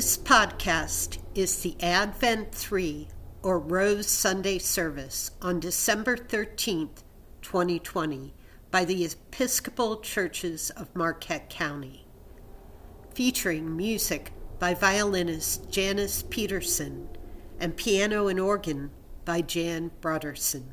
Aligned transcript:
This 0.00 0.16
podcast 0.16 1.18
is 1.34 1.60
the 1.60 1.76
Advent 1.82 2.54
3 2.54 3.06
or 3.42 3.58
Rose 3.58 4.06
Sunday 4.06 4.56
service 4.56 5.32
on 5.42 5.60
December 5.60 6.16
13th, 6.16 7.02
2020, 7.42 8.32
by 8.70 8.86
the 8.86 9.04
Episcopal 9.04 10.00
Churches 10.00 10.70
of 10.70 10.96
Marquette 10.96 11.50
County, 11.50 12.06
featuring 13.14 13.76
music 13.76 14.32
by 14.58 14.72
violinist 14.72 15.70
Janice 15.70 16.22
Peterson 16.30 17.06
and 17.58 17.76
piano 17.76 18.28
and 18.28 18.40
organ 18.40 18.92
by 19.26 19.42
Jan 19.42 19.90
Broderson. 20.00 20.72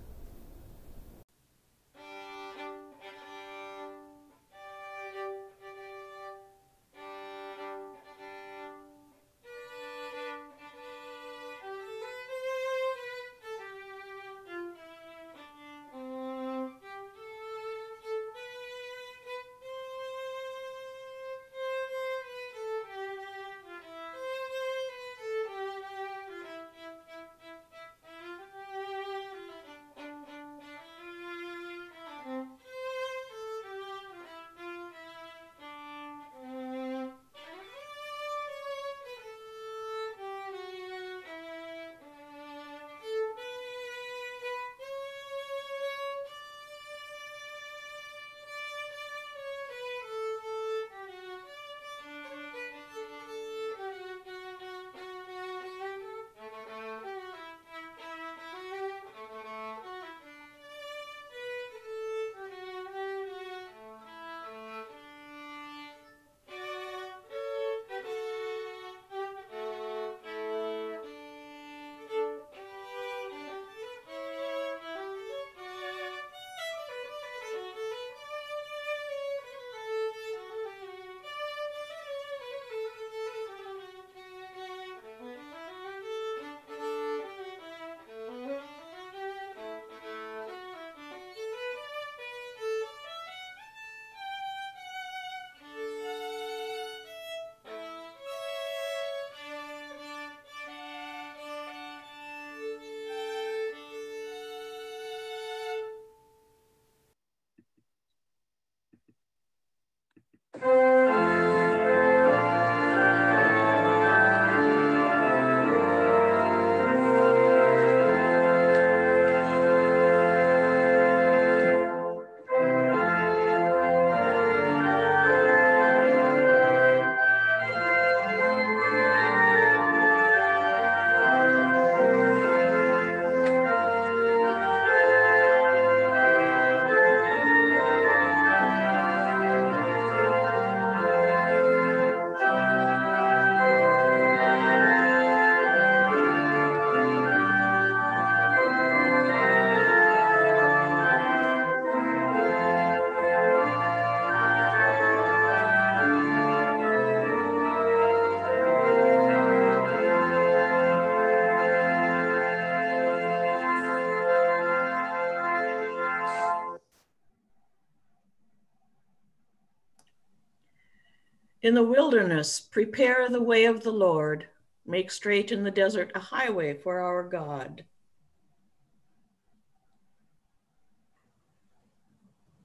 In 171.67 171.73
the 171.73 171.83
wilderness, 171.83 172.61
prepare 172.61 173.27
the 173.27 173.43
way 173.43 173.65
of 173.65 173.83
the 173.83 173.91
Lord. 173.91 174.47
Make 174.85 175.11
straight 175.11 175.51
in 175.51 175.65
the 175.65 175.69
desert 175.69 176.13
a 176.15 176.19
highway 176.19 176.73
for 176.73 177.01
our 177.01 177.27
God. 177.27 177.83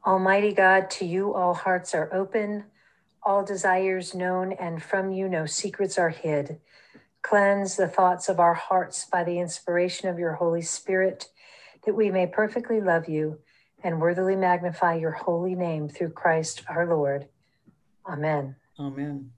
Almighty 0.07 0.53
God, 0.53 0.89
to 0.91 1.05
you 1.05 1.35
all 1.35 1.53
hearts 1.53 1.97
are 1.97 2.15
open, 2.15 2.67
all 3.25 3.45
desires 3.45 4.15
known, 4.15 4.53
and 4.53 4.81
from 4.81 5.11
you 5.11 5.29
no 5.29 5.47
secrets 5.47 5.99
are 5.99 6.11
hid. 6.11 6.61
Cleanse 7.23 7.75
the 7.75 7.89
thoughts 7.89 8.29
of 8.29 8.39
our 8.39 8.55
hearts 8.55 9.05
by 9.05 9.25
the 9.25 9.41
inspiration 9.41 10.11
of 10.11 10.21
your 10.21 10.35
Holy 10.35 10.63
Spirit, 10.63 11.29
that 11.87 11.97
we 11.97 12.13
may 12.13 12.29
perfectly 12.29 12.81
love 12.81 13.09
you 13.09 13.41
and 13.83 14.01
worthily 14.01 14.37
magnify 14.37 14.95
your 14.95 15.11
holy 15.11 15.57
name 15.57 15.89
through 15.89 16.11
Christ 16.11 16.63
our 16.69 16.87
Lord. 16.87 17.27
Amen. 18.07 18.55
Amen. 18.79 19.31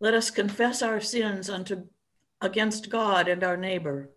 Let 0.00 0.14
us 0.14 0.30
confess 0.30 0.82
our 0.82 1.00
sins 1.00 1.48
unto 1.48 1.84
against 2.40 2.90
God 2.90 3.28
and 3.28 3.44
our 3.44 3.56
neighbor. 3.56 4.10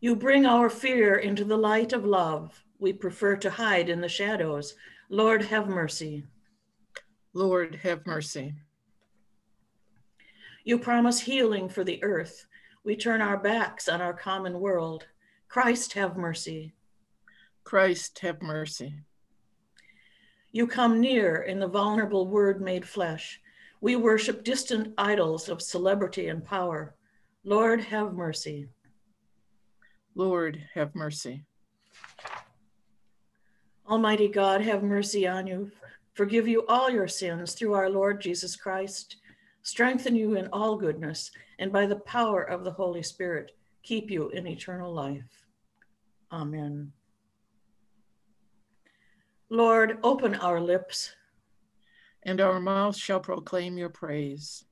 You 0.00 0.14
bring 0.14 0.46
our 0.46 0.70
fear 0.70 1.16
into 1.16 1.44
the 1.44 1.56
light 1.56 1.92
of 1.92 2.04
love. 2.04 2.62
We 2.78 2.92
prefer 2.92 3.34
to 3.36 3.50
hide 3.50 3.88
in 3.88 4.00
the 4.00 4.08
shadows. 4.08 4.76
Lord, 5.10 5.42
have 5.46 5.68
mercy. 5.68 6.24
Lord, 7.34 7.74
have 7.82 8.06
mercy. 8.06 8.54
You 10.64 10.78
promise 10.78 11.18
healing 11.18 11.68
for 11.68 11.82
the 11.82 12.02
earth. 12.04 12.46
We 12.84 12.94
turn 12.94 13.20
our 13.20 13.36
backs 13.36 13.88
on 13.88 14.00
our 14.00 14.14
common 14.14 14.60
world. 14.60 15.06
Christ, 15.48 15.94
have 15.94 16.16
mercy. 16.16 16.74
Christ, 17.68 18.20
have 18.20 18.40
mercy. 18.40 18.94
You 20.52 20.66
come 20.66 21.02
near 21.02 21.42
in 21.42 21.60
the 21.60 21.68
vulnerable 21.68 22.26
word 22.26 22.62
made 22.62 22.88
flesh. 22.88 23.42
We 23.82 23.94
worship 23.94 24.42
distant 24.42 24.94
idols 24.96 25.50
of 25.50 25.60
celebrity 25.60 26.28
and 26.28 26.42
power. 26.42 26.94
Lord, 27.44 27.82
have 27.82 28.14
mercy. 28.14 28.68
Lord, 30.14 30.62
have 30.72 30.94
mercy. 30.94 31.44
Almighty 33.86 34.28
God, 34.28 34.62
have 34.62 34.82
mercy 34.82 35.26
on 35.28 35.46
you. 35.46 35.70
Forgive 36.14 36.48
you 36.48 36.64
all 36.68 36.88
your 36.88 37.06
sins 37.06 37.52
through 37.52 37.74
our 37.74 37.90
Lord 37.90 38.18
Jesus 38.18 38.56
Christ. 38.56 39.16
Strengthen 39.62 40.16
you 40.16 40.36
in 40.36 40.48
all 40.54 40.74
goodness, 40.74 41.30
and 41.58 41.70
by 41.70 41.84
the 41.84 41.96
power 41.96 42.44
of 42.44 42.64
the 42.64 42.72
Holy 42.72 43.02
Spirit, 43.02 43.54
keep 43.82 44.10
you 44.10 44.30
in 44.30 44.46
eternal 44.46 44.90
life. 44.90 45.44
Amen. 46.32 46.92
Lord, 49.50 49.98
open 50.02 50.34
our 50.34 50.60
lips, 50.60 51.14
and 52.22 52.40
our 52.40 52.60
mouth 52.60 52.96
shall 52.96 53.20
proclaim 53.20 53.78
your 53.78 53.88
praise. 53.88 54.64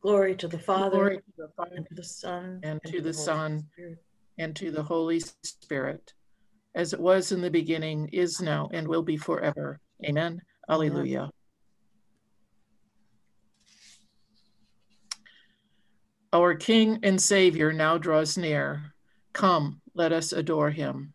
Glory 0.00 0.36
to 0.36 0.46
the 0.46 0.58
Father, 0.58 0.90
Glory 0.90 1.16
to 1.16 1.32
the 1.36 1.48
Father, 1.56 1.74
and 1.74 1.86
to 1.88 1.94
the 1.94 2.04
Son, 2.04 2.60
and 2.62 2.80
to 2.84 3.00
the 3.00 3.10
Holy 3.12 3.12
Son, 3.12 3.68
Spirit. 3.72 3.98
and 4.38 4.56
to 4.56 4.70
the 4.70 4.82
Holy 4.82 5.20
Spirit, 5.42 6.12
as 6.76 6.92
it 6.92 7.00
was 7.00 7.32
in 7.32 7.40
the 7.40 7.50
beginning, 7.50 8.08
is 8.12 8.40
now, 8.40 8.68
and 8.72 8.86
will 8.86 9.02
be 9.02 9.16
forever. 9.16 9.80
Amen. 10.04 10.40
Alleluia. 10.68 11.30
Our 16.32 16.54
King 16.54 17.00
and 17.02 17.20
Savior 17.20 17.72
now 17.72 17.98
draws 17.98 18.38
near. 18.38 18.92
Come, 19.32 19.80
let 19.94 20.12
us 20.12 20.32
adore 20.32 20.70
him. 20.70 21.14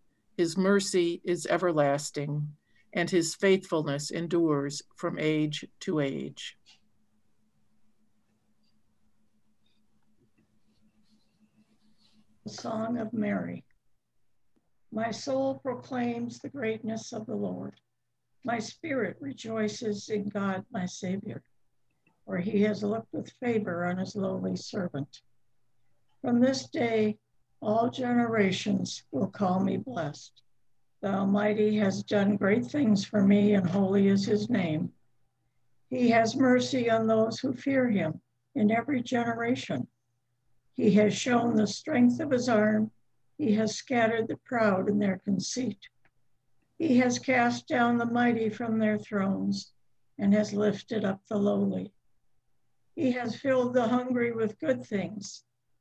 his 0.41 0.57
mercy 0.57 1.21
is 1.23 1.45
everlasting, 1.45 2.47
and 2.93 3.11
his 3.11 3.35
faithfulness 3.35 4.09
endures 4.09 4.81
from 4.95 5.19
age 5.19 5.63
to 5.79 5.99
age. 5.99 6.57
Song 12.47 12.97
of 12.97 13.13
Mary. 13.13 13.63
My 14.91 15.11
soul 15.11 15.59
proclaims 15.59 16.39
the 16.39 16.49
greatness 16.49 17.13
of 17.13 17.27
the 17.27 17.35
Lord. 17.35 17.75
My 18.43 18.57
spirit 18.57 19.17
rejoices 19.19 20.09
in 20.09 20.27
God, 20.27 20.65
my 20.71 20.87
Savior, 20.87 21.43
for 22.25 22.39
he 22.39 22.63
has 22.63 22.81
looked 22.81 23.13
with 23.13 23.31
favor 23.39 23.85
on 23.85 23.99
his 23.99 24.15
lowly 24.15 24.55
servant. 24.55 25.21
From 26.23 26.41
this 26.41 26.67
day, 26.67 27.19
all 27.61 27.89
generations 27.89 29.03
will 29.11 29.27
call 29.27 29.59
me 29.59 29.77
blessed. 29.77 30.41
The 31.01 31.09
Almighty 31.09 31.77
has 31.77 32.03
done 32.03 32.37
great 32.37 32.65
things 32.65 33.05
for 33.05 33.23
me, 33.23 33.53
and 33.53 33.67
holy 33.67 34.07
is 34.07 34.25
his 34.25 34.49
name. 34.49 34.91
He 35.89 36.09
has 36.09 36.35
mercy 36.35 36.89
on 36.89 37.07
those 37.07 37.39
who 37.39 37.53
fear 37.53 37.89
him 37.89 38.21
in 38.55 38.71
every 38.71 39.01
generation. 39.01 39.87
He 40.75 40.91
has 40.95 41.13
shown 41.13 41.55
the 41.55 41.67
strength 41.67 42.19
of 42.19 42.31
his 42.31 42.49
arm. 42.49 42.91
He 43.37 43.53
has 43.55 43.75
scattered 43.75 44.27
the 44.27 44.37
proud 44.37 44.89
in 44.89 44.99
their 44.99 45.17
conceit. 45.17 45.79
He 46.77 46.97
has 46.97 47.19
cast 47.19 47.67
down 47.67 47.97
the 47.97 48.05
mighty 48.05 48.49
from 48.49 48.79
their 48.79 48.97
thrones 48.97 49.71
and 50.17 50.33
has 50.33 50.53
lifted 50.53 51.05
up 51.05 51.21
the 51.27 51.37
lowly. 51.37 51.93
He 52.95 53.11
has 53.11 53.35
filled 53.35 53.73
the 53.73 53.87
hungry 53.87 54.31
with 54.31 54.59
good 54.59 54.85
things, 54.85 55.43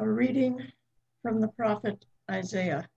A 0.00 0.08
reading 0.08 0.62
from 1.22 1.40
the 1.40 1.48
prophet 1.48 2.04
Isaiah. 2.30 2.88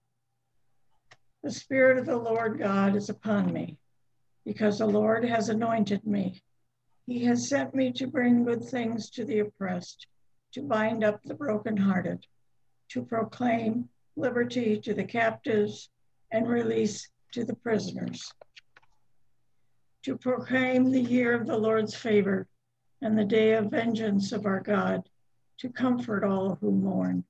The 1.42 1.50
Spirit 1.50 1.98
of 1.98 2.06
the 2.06 2.16
Lord 2.16 2.60
God 2.60 2.94
is 2.94 3.08
upon 3.08 3.52
me, 3.52 3.76
because 4.46 4.78
the 4.78 4.86
Lord 4.86 5.24
has 5.24 5.48
anointed 5.48 6.06
me. 6.06 6.40
He 7.08 7.24
has 7.24 7.48
sent 7.48 7.74
me 7.74 7.90
to 7.94 8.06
bring 8.06 8.44
good 8.44 8.62
things 8.62 9.10
to 9.10 9.24
the 9.24 9.40
oppressed, 9.40 10.06
to 10.52 10.62
bind 10.62 11.02
up 11.02 11.20
the 11.24 11.34
brokenhearted, 11.34 12.24
to 12.90 13.02
proclaim 13.02 13.88
liberty 14.14 14.78
to 14.82 14.94
the 14.94 15.02
captives 15.02 15.90
and 16.30 16.48
release 16.48 17.08
to 17.32 17.44
the 17.44 17.56
prisoners, 17.56 18.32
to 20.04 20.16
proclaim 20.16 20.92
the 20.92 21.02
year 21.02 21.34
of 21.34 21.48
the 21.48 21.58
Lord's 21.58 21.96
favor 21.96 22.46
and 23.00 23.18
the 23.18 23.24
day 23.24 23.54
of 23.54 23.72
vengeance 23.72 24.30
of 24.30 24.46
our 24.46 24.60
God, 24.60 25.08
to 25.58 25.68
comfort 25.68 26.24
all 26.24 26.56
who 26.60 26.70
mourn, 26.70 27.24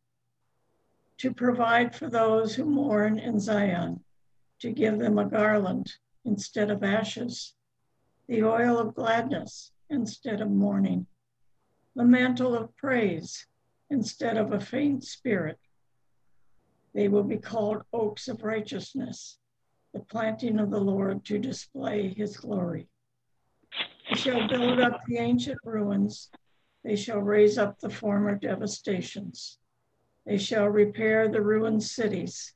to 1.19 1.33
provide 1.33 1.95
for 1.95 2.09
those 2.09 2.55
who 2.55 2.64
mourn 2.64 3.19
in 3.19 3.38
Zion, 3.38 4.05
to 4.61 4.71
give 4.71 4.99
them 4.99 5.19
a 5.19 5.25
garland 5.25 5.93
instead 6.25 6.71
of 6.71 6.83
ashes, 6.83 7.55
the 8.29 8.43
oil 8.43 8.79
of 8.79 8.95
gladness 8.95 9.73
instead 9.91 10.41
of 10.41 10.50
mourning, 10.50 11.07
the 11.95 12.05
mantle 12.05 12.55
of 12.55 12.76
praise 12.76 13.47
instead 13.91 14.37
of 14.37 14.52
a 14.52 14.61
faint 14.61 15.05
spirit 15.05 15.59
they 16.95 17.09
will 17.09 17.23
be 17.23 17.38
called 17.38 17.83
oaks 17.93 18.29
of 18.29 18.43
righteousness, 18.43 19.38
the 19.95 20.00
planting 20.00 20.59
of 20.59 20.71
the 20.71 20.81
Lord 20.81 21.25
to 21.26 21.38
display 21.38 22.09
his 22.09 22.37
glory. 22.37 22.87
They 24.09 24.17
shall 24.17 24.47
build 24.47 24.79
up 24.79 25.00
the 25.07 25.19
ancient 25.19 25.59
ruins. 25.64 26.29
They 26.84 26.96
shall 26.96 27.18
raise 27.20 27.58
up 27.58 27.78
the 27.78 27.90
former 27.90 28.34
devastations. 28.34 29.58
They 30.26 30.38
shall 30.38 30.66
repair 30.66 31.28
the 31.28 31.42
ruined 31.42 31.82
cities, 31.82 32.54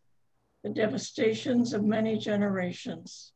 the 0.62 0.70
devastations 0.70 1.72
of 1.72 1.84
many 1.84 2.18
generations. 2.18 3.32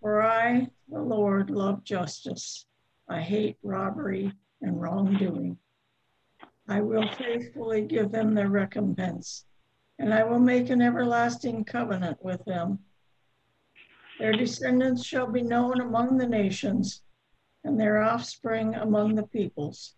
For 0.00 0.22
I, 0.22 0.68
the 0.88 1.02
Lord, 1.02 1.50
love 1.50 1.84
justice. 1.84 2.66
I 3.08 3.20
hate 3.20 3.58
robbery 3.62 4.32
and 4.62 4.80
wrongdoing. 4.80 5.58
I 6.68 6.80
will 6.80 7.08
faithfully 7.16 7.82
give 7.82 8.12
them 8.12 8.34
their 8.34 8.48
recompense 8.48 9.44
and 10.00 10.14
I 10.14 10.24
will 10.24 10.38
make 10.38 10.70
an 10.70 10.80
everlasting 10.80 11.62
covenant 11.64 12.24
with 12.24 12.42
them. 12.46 12.78
Their 14.18 14.32
descendants 14.32 15.04
shall 15.04 15.30
be 15.30 15.42
known 15.42 15.80
among 15.80 16.16
the 16.16 16.26
nations, 16.26 17.02
and 17.64 17.78
their 17.78 18.02
offspring 18.02 18.74
among 18.74 19.14
the 19.14 19.26
peoples. 19.26 19.94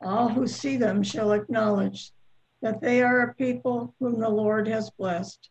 All 0.00 0.28
who 0.28 0.46
see 0.46 0.76
them 0.76 1.02
shall 1.02 1.32
acknowledge 1.32 2.12
that 2.62 2.80
they 2.80 3.02
are 3.02 3.20
a 3.20 3.34
people 3.34 3.94
whom 3.98 4.18
the 4.18 4.28
Lord 4.28 4.68
has 4.68 4.90
blessed. 4.90 5.50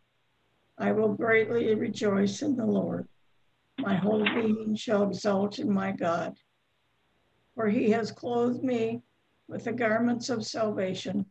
I 0.78 0.92
will 0.92 1.14
greatly 1.14 1.74
rejoice 1.76 2.42
in 2.42 2.56
the 2.56 2.66
Lord. 2.66 3.08
My 3.80 3.96
whole 3.96 4.24
being 4.24 4.76
shall 4.76 5.04
exult 5.04 5.60
in 5.60 5.72
my 5.72 5.92
God. 5.92 6.38
For 7.56 7.68
he 7.68 7.92
has 7.92 8.12
clothed 8.12 8.64
me 8.64 9.02
with 9.48 9.64
the 9.64 9.74
garments 9.74 10.30
of 10.30 10.46
salvation. 10.46 11.26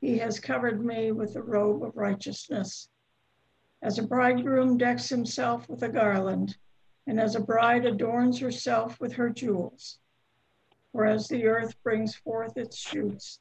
He 0.00 0.18
has 0.18 0.40
covered 0.40 0.84
me 0.84 1.12
with 1.12 1.34
the 1.34 1.42
robe 1.42 1.82
of 1.82 1.96
righteousness. 1.96 2.88
As 3.82 3.98
a 3.98 4.06
bridegroom 4.06 4.78
decks 4.78 5.08
himself 5.08 5.68
with 5.68 5.82
a 5.82 5.88
garland, 5.88 6.56
and 7.10 7.18
as 7.18 7.34
a 7.34 7.40
bride 7.40 7.84
adorns 7.86 8.38
herself 8.38 9.00
with 9.00 9.12
her 9.12 9.30
jewels. 9.30 9.98
For 10.92 11.04
as 11.04 11.26
the 11.26 11.44
earth 11.44 11.74
brings 11.82 12.14
forth 12.14 12.56
its 12.56 12.78
shoots, 12.78 13.40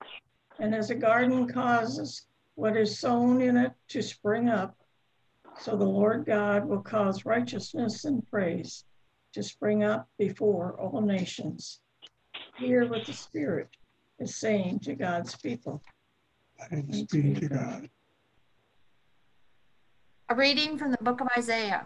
and 0.60 0.74
as 0.74 0.90
a 0.90 0.96
garden 0.96 1.48
causes 1.48 2.26
what 2.56 2.76
is 2.76 2.98
sown 2.98 3.42
in 3.42 3.58
it 3.58 3.72
to 3.90 4.02
spring 4.02 4.50
up, 4.50 4.76
so 5.60 5.78
the 5.78 5.86
Lord 5.86 6.26
God 6.26 6.66
will 6.66 6.82
cause 6.82 7.26
righteousness 7.26 8.06
and 8.06 8.28
praise 8.32 8.86
to 9.34 9.44
spring 9.44 9.84
up 9.84 10.10
before 10.18 10.76
all 10.82 11.02
nations. 11.02 11.82
Hear 12.58 12.90
what 12.90 13.06
the 13.06 13.14
Spirit 13.14 13.70
is 14.18 14.36
saying 14.36 14.80
to 14.80 14.96
God's 14.96 15.36
people. 15.36 15.84
Thanks 16.72 17.02
be 17.04 17.36
to 17.36 17.48
God. 17.48 17.90
A 20.30 20.34
reading 20.34 20.76
from 20.76 20.90
the 20.90 20.98
book 21.04 21.22
of 21.22 21.28
Isaiah. 21.38 21.86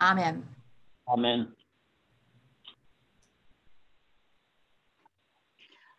Amen. 0.00 0.46
Amen. 1.08 1.54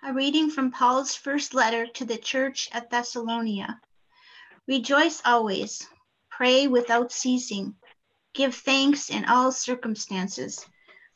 A 0.03 0.13
reading 0.13 0.51
from 0.51 0.71
Paul's 0.71 1.15
first 1.15 1.53
letter 1.53 1.87
to 1.87 2.05
the 2.05 2.17
church 2.17 2.69
at 2.71 2.89
Thessalonica. 2.89 3.81
Rejoice 4.67 5.21
always, 5.25 5.87
pray 6.29 6.67
without 6.67 7.11
ceasing, 7.11 7.75
give 8.33 8.53
thanks 8.53 9.09
in 9.09 9.25
all 9.25 9.51
circumstances, 9.51 10.63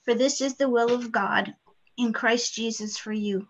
for 0.04 0.16
this 0.16 0.42
is 0.42 0.56
the 0.56 0.70
will 0.70 0.92
of 0.92 1.12
God 1.12 1.54
in 1.98 2.14
Christ 2.14 2.56
Jesus 2.56 2.98
for 2.98 3.14
you. 3.14 3.48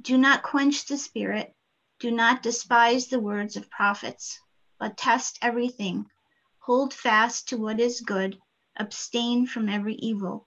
Do 0.00 0.16
not 0.16 0.44
quench 0.44 0.86
the 0.86 0.96
spirit, 0.96 1.52
do 1.98 2.12
not 2.12 2.42
despise 2.42 3.08
the 3.08 3.18
words 3.18 3.56
of 3.56 3.68
prophets, 3.70 4.38
but 4.78 4.96
test 4.96 5.38
everything. 5.42 6.08
Hold 6.60 6.94
fast 6.94 7.48
to 7.48 7.56
what 7.56 7.80
is 7.80 8.00
good, 8.00 8.38
abstain 8.78 9.46
from 9.46 9.68
every 9.68 9.94
evil. 9.94 10.46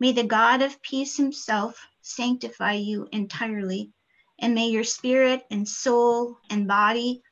May 0.00 0.12
the 0.12 0.24
God 0.24 0.62
of 0.62 0.82
peace 0.82 1.16
himself 1.16 1.80
sanctify 2.02 2.74
you 2.74 3.08
entirely, 3.12 3.92
and 4.38 4.54
may 4.54 4.68
your 4.68 4.84
spirit 4.84 5.44
and 5.50 5.68
soul 5.68 6.38
and 6.50 6.68
body 6.68 7.22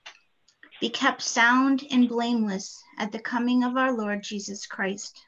be 0.81 0.89
kept 0.89 1.23
sound 1.23 1.85
and 1.91 2.09
blameless 2.09 2.83
at 2.99 3.13
the 3.13 3.19
coming 3.19 3.63
of 3.65 3.77
our 3.77 3.97
Lord 3.97 4.23
Jesus 4.23 4.67
Christ. 4.67 5.21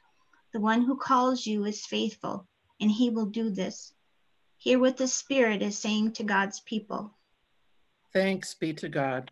The 0.53 0.59
one 0.59 0.81
who 0.81 0.97
calls 0.97 1.45
you 1.45 1.65
is 1.65 1.85
faithful, 1.85 2.47
and 2.79 2.89
he 2.89 3.09
will 3.09 3.27
do 3.27 3.49
this. 3.49 3.93
Hear 4.57 4.79
what 4.79 4.97
the 4.97 5.07
Spirit 5.07 5.61
is 5.61 5.77
saying 5.77 6.13
to 6.13 6.23
God's 6.23 6.59
people. 6.61 7.13
Thanks 8.13 8.53
be 8.53 8.73
to 8.73 8.89
God. 8.89 9.31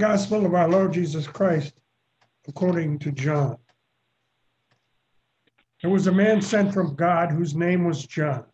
Gospel 0.00 0.46
of 0.46 0.54
our 0.54 0.66
Lord 0.66 0.94
Jesus 0.94 1.26
Christ, 1.26 1.74
according 2.48 3.00
to 3.00 3.12
John. 3.12 3.58
There 5.82 5.90
was 5.90 6.06
a 6.06 6.12
man 6.12 6.40
sent 6.40 6.72
from 6.72 6.94
God 6.94 7.30
whose 7.30 7.54
name 7.54 7.84
was 7.84 8.06
John. 8.06 8.46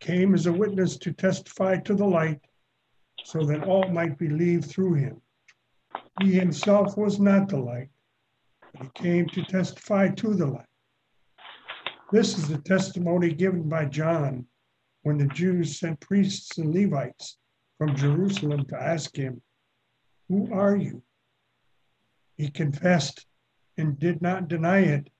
Came 0.00 0.34
as 0.34 0.46
a 0.46 0.52
witness 0.52 0.96
to 0.96 1.12
testify 1.12 1.76
to 1.76 1.94
the 1.94 2.04
light, 2.04 2.40
so 3.22 3.44
that 3.44 3.68
all 3.68 3.88
might 3.88 4.18
believe 4.18 4.64
through 4.64 4.94
him. 4.94 5.20
He 6.20 6.32
himself 6.32 6.96
was 6.96 7.20
not 7.20 7.48
the 7.48 7.58
light, 7.58 7.90
but 8.74 8.82
he 8.82 8.88
came 9.04 9.28
to 9.28 9.44
testify 9.44 10.08
to 10.08 10.34
the 10.34 10.46
light. 10.46 10.66
This 12.10 12.36
is 12.36 12.48
the 12.48 12.58
testimony 12.58 13.32
given 13.32 13.68
by 13.68 13.84
John 13.84 14.44
when 15.04 15.18
the 15.18 15.28
Jews 15.28 15.78
sent 15.78 16.00
priests 16.00 16.58
and 16.58 16.74
Levites 16.74 17.38
from 17.78 17.94
Jerusalem 17.94 18.64
to 18.70 18.76
ask 18.76 19.14
him, 19.14 19.40
Who 20.28 20.52
are 20.52 20.76
you? 20.76 21.02
He 22.36 22.50
confessed 22.50 23.26
and 23.76 23.98
did 23.98 24.20
not 24.20 24.48
deny 24.48 24.80
it, 24.80 25.10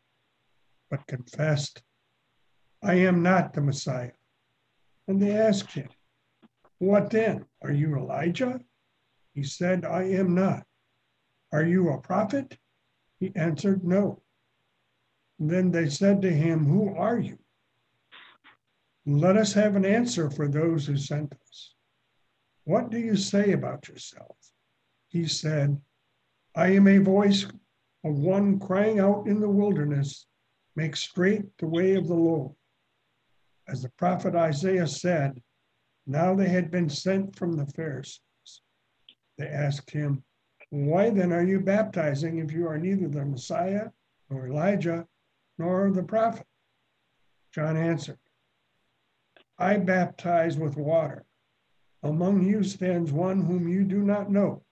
but 0.91 1.07
confessed, 1.07 1.83
I 2.83 2.95
am 2.95 3.23
not 3.23 3.53
the 3.53 3.61
Messiah. 3.61 4.13
And 5.09 5.21
they 5.21 5.37
asked 5.37 5.73
him, 5.73 5.89
What 6.79 7.11
then? 7.11 7.47
Are 7.63 7.73
you 7.73 7.97
Elijah? 7.97 8.61
He 9.35 9.45
said, 9.45 9.85
I 9.85 10.05
am 10.05 10.35
not. 10.35 10.65
Are 11.53 11.65
you 11.65 11.91
a 11.91 12.01
prophet? 12.01 12.59
He 13.19 13.33
answered, 13.35 13.85
No. 13.85 14.23
And 15.39 15.51
then 15.51 15.71
they 15.71 15.89
said 15.89 16.23
to 16.23 16.31
him, 16.31 16.65
Who 16.65 16.95
are 16.97 17.19
you? 17.19 17.39
Let 19.05 19.37
us 19.37 19.53
have 19.53 19.77
an 19.77 19.85
answer 19.85 20.31
for 20.31 20.49
those 20.49 20.87
who 20.87 20.97
sent 20.97 21.33
us. 21.33 21.75
What 22.65 22.91
do 22.91 22.99
you 22.99 23.17
say 23.17 23.53
about 23.53 23.89
yourself? 23.89 24.37
He 25.17 25.27
said, 25.27 25.81
I 26.55 26.73
am 26.73 26.87
a 26.87 26.99
voice 26.99 27.47
of 28.05 28.19
one 28.19 28.59
crying 28.59 28.99
out 28.99 29.27
in 29.27 29.41
the 29.41 29.49
wilderness, 29.49 30.27
make 30.75 30.95
straight 30.95 31.57
the 31.57 31.67
way 31.67 31.95
of 31.95 32.07
the 32.07 32.15
Lord. 32.15 32.55
As 33.67 33.81
the 33.81 33.89
prophet 33.89 34.35
Isaiah 34.35 34.87
said, 34.87 35.43
now 36.07 36.35
they 36.35 36.51
had 36.51 36.71
been 36.71 36.91
sent 36.91 37.35
from 37.35 37.53
the 37.53 37.65
Pharisees. 37.65 38.21
They 39.39 39.49
asked 39.49 39.91
him, 39.91 40.23
Why 40.69 41.09
then 41.09 41.33
are 41.33 41.47
you 41.47 41.61
baptizing 41.61 42.37
if 42.37 42.53
you 42.53 42.69
are 42.69 42.77
neither 42.77 43.09
the 43.09 43.25
Messiah, 43.25 43.89
nor 44.29 44.49
Elijah, 44.49 45.09
nor 45.57 45.91
the 45.93 46.03
prophet? 46.03 46.47
John 47.53 47.79
answered, 47.79 48.19
I 49.57 49.79
baptize 49.79 50.59
with 50.59 50.77
water. 50.77 51.25
Among 52.03 52.43
you 52.43 52.63
stands 52.63 53.13
one 53.13 53.41
whom 53.41 53.67
you 53.67 53.83
do 53.83 54.03
not 54.03 54.31
know, 54.31 54.66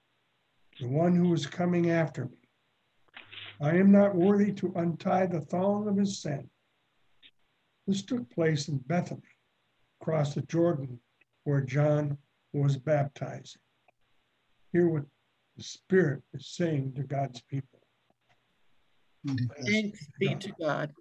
the 0.81 0.89
one 0.89 1.15
who 1.15 1.33
is 1.33 1.47
coming 1.47 1.91
after 1.91 2.27
me. 2.27 2.39
I 3.61 3.71
am 3.77 3.93
not 3.93 4.15
worthy 4.15 4.53
to 4.55 4.73
untie 4.77 5.27
the 5.27 5.41
thong 5.41 5.89
of 5.89 5.97
his 5.97 6.21
sandal. 6.21 6.51
This 7.87 8.03
took 8.03 8.29
place 8.31 8.69
in 8.69 8.79
Bethany, 8.79 9.23
across 10.01 10.35
the 10.35 10.43
Jordan, 10.43 10.99
where 11.45 11.61
John 11.61 12.19
was 12.53 12.77
baptizing. 12.77 13.61
Hear 14.73 14.89
what 14.89 15.05
the 15.57 15.63
Spirit 15.63 16.23
is 16.33 16.49
saying 16.49 16.95
to 16.95 17.03
God's 17.03 17.41
people. 17.43 17.81
Mm-hmm. 19.27 19.65
Thanks 19.65 20.07
be 20.19 20.35
to 20.35 20.53
God. 20.61 20.93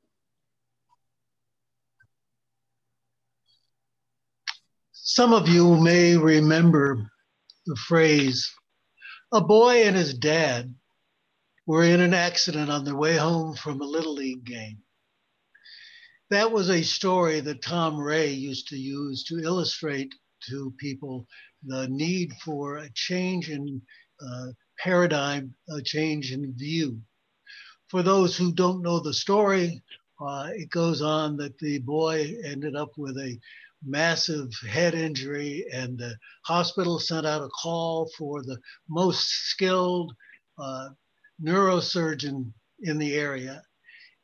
Some 4.91 5.33
of 5.33 5.47
you 5.47 5.75
may 5.75 6.15
remember 6.15 7.09
the 7.65 7.75
phrase, 7.75 8.49
a 9.33 9.41
boy 9.41 9.83
and 9.87 9.95
his 9.95 10.13
dad 10.13 10.75
were 11.65 11.83
in 11.83 12.01
an 12.01 12.13
accident 12.13 12.69
on 12.69 12.85
their 12.85 12.95
way 12.95 13.15
home 13.17 13.55
from 13.55 13.81
a 13.81 13.85
Little 13.85 14.13
League 14.13 14.43
game. 14.43 14.77
That 16.29 16.51
was 16.51 16.69
a 16.69 16.83
story 16.83 17.39
that 17.39 17.63
Tom 17.63 17.99
Ray 17.99 18.29
used 18.29 18.67
to 18.67 18.77
use 18.77 19.23
to 19.25 19.39
illustrate 19.39 20.13
to 20.49 20.71
people 20.77 21.25
the 21.65 21.87
need 21.87 22.31
for 22.45 22.77
a 22.77 22.89
change 22.93 23.49
in 23.49 23.81
uh, 24.21 24.47
paradigm, 24.77 25.55
a 25.69 25.81
change 25.81 26.31
in 26.31 26.53
view. 26.55 27.01
For 27.89 28.03
those 28.03 28.37
who 28.37 28.53
don't 28.53 28.83
know 28.83 28.99
the 28.99 29.13
story, 29.13 29.81
uh, 30.21 30.49
it 30.53 30.69
goes 30.69 31.01
on 31.01 31.37
that 31.37 31.57
the 31.57 31.79
boy 31.79 32.35
ended 32.43 32.75
up 32.75 32.91
with 32.97 33.17
a 33.17 33.39
massive 33.85 34.51
head 34.67 34.93
injury, 34.93 35.65
and 35.71 35.97
the 35.97 36.15
hospital 36.45 36.99
sent 36.99 37.25
out 37.25 37.43
a 37.43 37.49
call 37.49 38.09
for 38.17 38.41
the 38.41 38.57
most 38.89 39.27
skilled 39.27 40.13
uh, 40.57 40.89
neurosurgeon 41.41 42.51
in 42.81 42.97
the 42.97 43.15
area. 43.15 43.61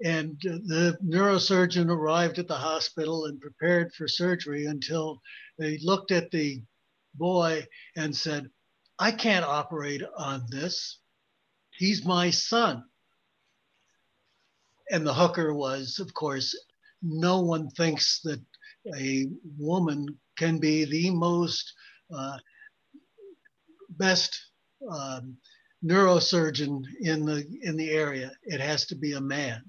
And 0.04 0.40
the 0.42 0.98
neurosurgeon 1.06 1.90
arrived 1.90 2.40
at 2.40 2.48
the 2.48 2.56
hospital 2.56 3.26
and 3.26 3.42
prepared 3.42 3.94
for 3.94 4.08
surgery 4.08 4.66
until 4.66 5.22
they 5.58 5.78
looked 5.80 6.12
at 6.12 6.32
the 6.32 6.62
boy 7.16 7.66
and 7.98 8.16
said, 8.16 8.50
I 8.98 9.12
can't 9.12 9.46
operate 9.46 10.04
on 10.18 10.46
this. 10.50 11.00
He's 11.72 12.06
my 12.06 12.30
son. 12.30 12.84
And 14.92 15.06
the 15.06 15.14
hooker 15.14 15.54
was, 15.54 16.00
of 16.00 16.14
course, 16.14 16.58
no 17.02 17.42
one 17.42 17.70
thinks 17.70 18.22
that 18.24 18.42
a 18.98 19.28
woman 19.58 20.08
can 20.38 20.58
be 20.58 20.86
the 20.86 21.10
most 21.12 21.74
uh, 22.16 22.38
best 23.90 24.40
um, 24.90 25.38
neurosurgeon 25.84 26.84
in 27.02 27.26
the 27.26 27.46
in 27.64 27.76
the 27.76 27.92
area. 27.92 28.32
It 28.44 28.60
has 28.62 28.86
to 28.88 28.96
be 28.96 29.14
a 29.14 29.22
man, 29.22 29.62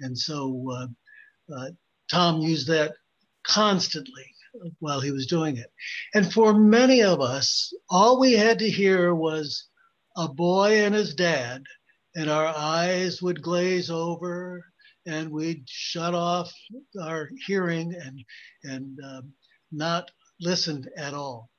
and 0.00 0.16
so 0.16 0.64
uh, 0.70 1.54
uh, 1.54 1.70
Tom 2.10 2.40
used 2.40 2.68
that 2.68 2.92
constantly 3.46 4.26
while 4.80 5.00
he 5.00 5.10
was 5.10 5.26
doing 5.26 5.56
it. 5.56 5.72
And 6.14 6.32
for 6.32 6.52
many 6.52 7.02
of 7.02 7.20
us, 7.20 7.72
all 7.88 8.20
we 8.20 8.32
had 8.32 8.58
to 8.58 8.70
hear 8.70 9.14
was 9.14 9.68
a 10.16 10.28
boy 10.28 10.84
and 10.84 10.94
his 10.94 11.14
dad, 11.14 11.62
and 12.14 12.28
our 12.30 12.46
eyes 12.46 13.22
would 13.22 13.42
glaze 13.42 13.90
over 13.90 14.64
and 15.06 15.30
we'd 15.30 15.68
shut 15.68 16.14
off 16.14 16.52
our 17.00 17.30
hearing 17.46 17.94
and, 17.94 18.24
and 18.64 18.98
um, 19.04 19.32
not 19.70 20.10
listen 20.40 20.84
at 20.96 21.14
all. 21.14 21.50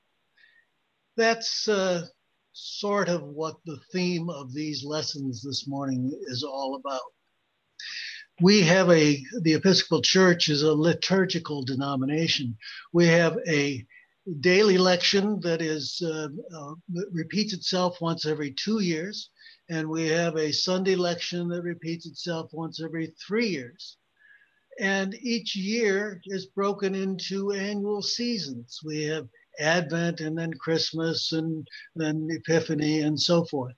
That's 1.18 1.68
uh, 1.68 2.06
sort 2.54 3.10
of 3.10 3.24
what 3.24 3.58
the 3.66 3.80
theme 3.92 4.30
of 4.30 4.54
these 4.54 4.84
lessons 4.84 5.42
this 5.42 5.68
morning 5.68 6.12
is 6.28 6.44
all 6.44 6.76
about. 6.76 7.02
We 8.42 8.62
have 8.62 8.90
a 8.90 9.24
the 9.42 9.54
episcopal 9.54 10.02
church 10.02 10.50
is 10.50 10.64
a 10.64 10.74
liturgical 10.74 11.64
denomination. 11.64 12.58
We 12.92 13.06
have 13.08 13.38
a 13.48 13.86
daily 14.40 14.78
lection 14.78 15.40
that 15.42 15.62
is 15.62 16.02
uh, 16.04 16.30
uh, 16.56 16.74
repeats 17.12 17.54
itself 17.54 18.02
once 18.02 18.26
every 18.26 18.52
two 18.52 18.80
years 18.80 19.30
and 19.70 19.88
we 19.88 20.08
have 20.08 20.36
a 20.36 20.52
sunday 20.52 20.96
lection 20.96 21.48
that 21.48 21.62
repeats 21.62 22.06
itself 22.06 22.50
once 22.54 22.82
every 22.84 23.14
three 23.26 23.48
years. 23.48 23.98
And 24.80 25.14
each 25.22 25.56
year 25.56 26.20
is 26.26 26.48
broken 26.48 26.96
into 26.96 27.52
annual 27.52 28.02
seasons. 28.02 28.80
We 28.84 29.04
have 29.04 29.28
advent 29.60 30.20
and 30.20 30.38
then 30.38 30.54
christmas 30.54 31.32
and 31.32 31.68
then 31.96 32.28
epiphany 32.32 33.02
and 33.02 33.20
so 33.20 33.46
forth. 33.46 33.76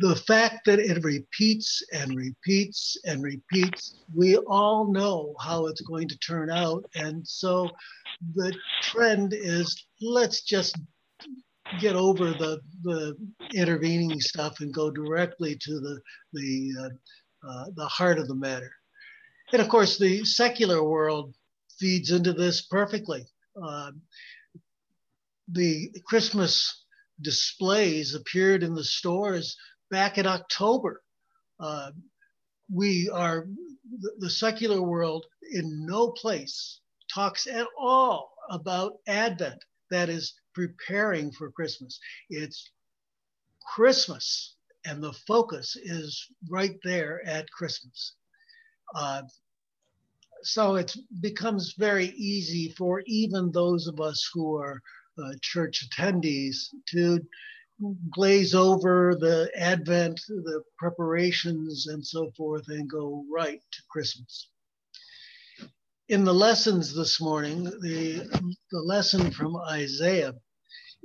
The 0.00 0.16
fact 0.16 0.66
that 0.66 0.80
it 0.80 1.04
repeats 1.04 1.80
and 1.92 2.16
repeats 2.16 2.96
and 3.04 3.22
repeats, 3.22 4.00
we 4.12 4.36
all 4.38 4.92
know 4.92 5.36
how 5.40 5.66
it's 5.66 5.82
going 5.82 6.08
to 6.08 6.18
turn 6.18 6.50
out. 6.50 6.84
And 6.96 7.26
so 7.26 7.70
the 8.34 8.52
trend 8.82 9.32
is 9.32 9.86
let's 10.00 10.42
just 10.42 10.76
get 11.80 11.96
over 11.96 12.32
the, 12.32 12.60
the 12.82 13.16
intervening 13.54 14.20
stuff 14.20 14.60
and 14.60 14.72
go 14.72 14.90
directly 14.90 15.56
to 15.60 15.80
the, 15.80 16.00
the, 16.32 16.72
uh, 16.80 17.48
uh, 17.48 17.64
the 17.76 17.86
heart 17.86 18.18
of 18.18 18.28
the 18.28 18.34
matter. 18.34 18.70
And 19.52 19.60
of 19.60 19.68
course, 19.68 19.98
the 19.98 20.24
secular 20.24 20.82
world 20.82 21.34
feeds 21.78 22.10
into 22.10 22.32
this 22.32 22.62
perfectly. 22.62 23.26
Uh, 23.62 23.92
the 25.48 25.90
Christmas 26.06 26.84
displays 27.20 28.14
appeared 28.14 28.62
in 28.62 28.74
the 28.74 28.84
stores 28.84 29.56
back 29.90 30.18
in 30.18 30.26
October. 30.26 31.02
Uh, 31.60 31.90
we 32.72 33.08
are, 33.12 33.46
the, 34.00 34.12
the 34.18 34.30
secular 34.30 34.82
world 34.82 35.26
in 35.52 35.86
no 35.86 36.10
place 36.10 36.80
talks 37.12 37.46
at 37.46 37.66
all 37.78 38.32
about 38.50 38.98
Advent, 39.06 39.62
that 39.90 40.08
is, 40.08 40.34
preparing 40.54 41.30
for 41.32 41.50
Christmas. 41.50 41.98
It's 42.30 42.70
Christmas, 43.74 44.56
and 44.84 45.02
the 45.02 45.12
focus 45.26 45.76
is 45.76 46.28
right 46.48 46.76
there 46.84 47.26
at 47.26 47.50
Christmas. 47.50 48.14
Uh, 48.94 49.22
so 50.42 50.76
it 50.76 50.94
becomes 51.20 51.74
very 51.78 52.08
easy 52.16 52.74
for 52.76 53.02
even 53.06 53.50
those 53.50 53.86
of 53.86 54.00
us 54.00 54.28
who 54.32 54.56
are 54.56 54.80
uh, 55.18 55.32
church 55.40 55.88
attendees 55.88 56.68
to 56.90 57.18
glaze 58.10 58.54
over 58.54 59.16
the 59.18 59.50
Advent, 59.56 60.20
the 60.28 60.62
preparations, 60.78 61.86
and 61.86 62.06
so 62.06 62.30
forth, 62.36 62.68
and 62.68 62.88
go 62.88 63.24
right 63.32 63.60
to 63.72 63.82
Christmas. 63.90 64.48
In 66.08 66.24
the 66.24 66.34
lessons 66.34 66.94
this 66.94 67.20
morning, 67.20 67.64
the, 67.64 68.28
the 68.70 68.80
lesson 68.80 69.30
from 69.30 69.56
Isaiah 69.56 70.34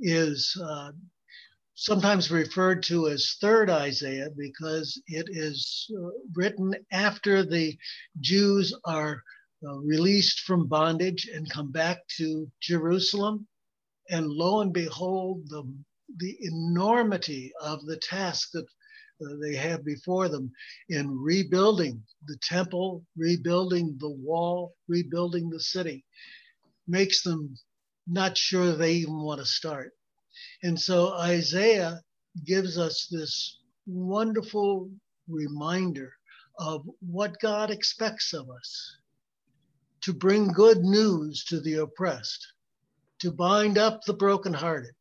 is 0.01 0.55
uh, 0.61 0.91
sometimes 1.75 2.31
referred 2.31 2.83
to 2.83 3.07
as 3.07 3.37
third 3.39 3.69
Isaiah 3.69 4.29
because 4.37 5.01
it 5.07 5.27
is 5.29 5.89
uh, 5.97 6.09
written 6.35 6.73
after 6.91 7.43
the 7.43 7.77
Jews 8.19 8.75
are 8.85 9.23
uh, 9.65 9.77
released 9.79 10.41
from 10.41 10.67
bondage 10.67 11.29
and 11.33 11.49
come 11.49 11.71
back 11.71 11.99
to 12.17 12.49
Jerusalem. 12.61 13.47
And 14.09 14.27
lo 14.27 14.61
and 14.61 14.73
behold, 14.73 15.47
the 15.49 15.63
the 16.17 16.37
enormity 16.41 17.51
of 17.61 17.85
the 17.85 17.97
task 17.97 18.51
that 18.53 18.65
uh, 19.21 19.35
they 19.41 19.55
have 19.55 19.85
before 19.85 20.29
them 20.29 20.51
in 20.89 21.09
rebuilding 21.09 22.01
the 22.25 22.37
temple, 22.41 23.05
rebuilding 23.15 23.97
the 23.99 24.09
wall, 24.09 24.75
rebuilding 24.87 25.49
the 25.49 25.59
city, 25.59 26.05
makes 26.87 27.21
them 27.21 27.55
not 28.09 28.37
sure 28.37 28.73
they 28.75 28.93
even 28.93 29.21
want 29.21 29.39
to 29.39 29.45
start. 29.45 29.91
And 30.63 30.79
so 30.79 31.13
Isaiah 31.13 32.01
gives 32.45 32.77
us 32.77 33.07
this 33.11 33.59
wonderful 33.87 34.91
reminder 35.27 36.13
of 36.57 36.87
what 37.01 37.39
God 37.39 37.71
expects 37.71 38.33
of 38.33 38.49
us. 38.49 38.97
to 40.01 40.13
bring 40.13 40.47
good 40.51 40.79
news 40.79 41.43
to 41.45 41.59
the 41.59 41.75
oppressed, 41.75 42.53
to 43.19 43.31
bind 43.31 43.77
up 43.77 44.03
the 44.05 44.13
brokenhearted, 44.13 44.93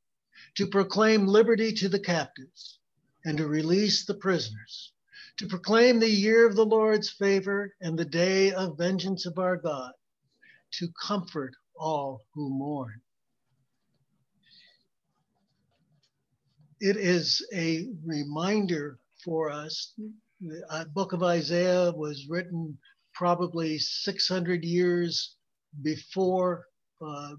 to 0.56 0.66
proclaim 0.66 1.26
liberty 1.26 1.72
to 1.72 1.88
the 1.88 2.00
captives, 2.00 2.78
and 3.24 3.38
to 3.38 3.46
release 3.46 4.04
the 4.06 4.14
prisoners, 4.14 4.92
to 5.36 5.46
proclaim 5.46 6.00
the 6.00 6.10
year 6.10 6.46
of 6.46 6.56
the 6.56 6.64
Lord's 6.66 7.10
favor 7.10 7.74
and 7.80 7.98
the 7.98 8.04
day 8.04 8.52
of 8.52 8.78
vengeance 8.78 9.26
of 9.26 9.38
our 9.38 9.56
God, 9.56 9.92
to 10.72 10.88
comfort 11.06 11.54
all 11.78 12.22
who 12.34 12.50
mourn. 12.50 13.00
It 16.80 16.96
is 16.96 17.44
a 17.52 17.88
reminder 18.04 18.98
for 19.24 19.50
us. 19.50 19.94
The 20.40 20.62
uh, 20.70 20.84
book 20.94 21.12
of 21.12 21.22
Isaiah 21.22 21.90
was 21.92 22.28
written 22.28 22.78
probably 23.14 23.78
600 23.78 24.62
years 24.62 25.34
before 25.82 26.66
uh, 27.04 27.34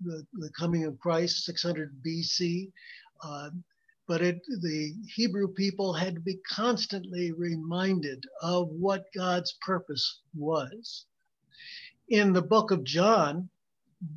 the, 0.00 0.26
the, 0.34 0.50
coming 0.58 0.84
of 0.84 0.98
Christ, 0.98 1.44
600 1.44 1.94
BC. 2.04 2.72
Uh, 3.22 3.50
but 4.08 4.20
it, 4.20 4.40
the 4.60 4.94
Hebrew 5.14 5.48
people 5.48 5.92
had 5.92 6.14
to 6.16 6.20
be 6.20 6.40
constantly 6.48 7.30
reminded 7.32 8.24
of 8.42 8.68
what 8.68 9.04
God's 9.14 9.56
purpose 9.64 10.22
was. 10.34 11.06
In 12.08 12.32
the 12.32 12.42
book 12.42 12.72
of 12.72 12.82
John, 12.82 13.48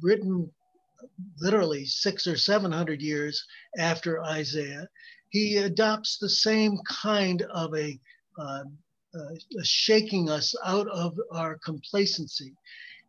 written 0.01 0.49
literally 1.39 1.85
six 1.85 2.27
or 2.27 2.37
seven 2.37 2.71
hundred 2.71 3.01
years 3.01 3.43
after 3.77 4.23
Isaiah, 4.23 4.87
he 5.29 5.57
adopts 5.57 6.17
the 6.17 6.29
same 6.29 6.79
kind 6.87 7.41
of 7.53 7.75
a, 7.75 7.99
uh, 8.39 8.63
uh, 9.13 9.35
shaking 9.63 10.29
us 10.29 10.55
out 10.65 10.87
of 10.89 11.17
our 11.31 11.57
complacency. 11.63 12.53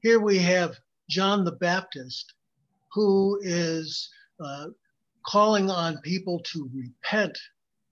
Here 0.03 0.21
we 0.21 0.39
have 0.39 0.77
John 1.09 1.45
the 1.45 1.53
Baptist, 1.53 2.35
who 2.93 3.39
is 3.43 4.09
uh, 4.45 4.67
calling 5.27 5.71
on 5.71 6.01
people 6.03 6.41
to 6.53 6.71
repent 6.75 7.37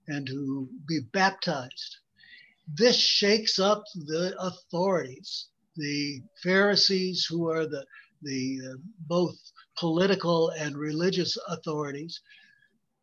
and 0.07 0.27
to 0.27 0.67
be 0.87 0.99
baptized. 1.13 1.97
This 2.73 2.99
shakes 2.99 3.59
up 3.59 3.83
the 3.95 4.35
authorities, 4.39 5.47
the 5.75 6.21
Pharisees, 6.43 7.25
who 7.29 7.49
are 7.49 7.65
the, 7.65 7.85
the 8.25 8.59
uh, 8.65 8.77
both 9.07 9.35
political 9.77 10.49
and 10.49 10.75
religious 10.75 11.37
authorities, 11.47 12.19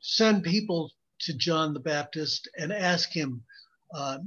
send 0.01 0.43
people 0.43 0.91
to 1.21 1.33
John 1.35 1.73
the 1.73 1.81
Baptist 1.81 2.49
and 2.59 2.73
ask 2.73 3.11
him 3.11 3.43
uh, 3.95 4.19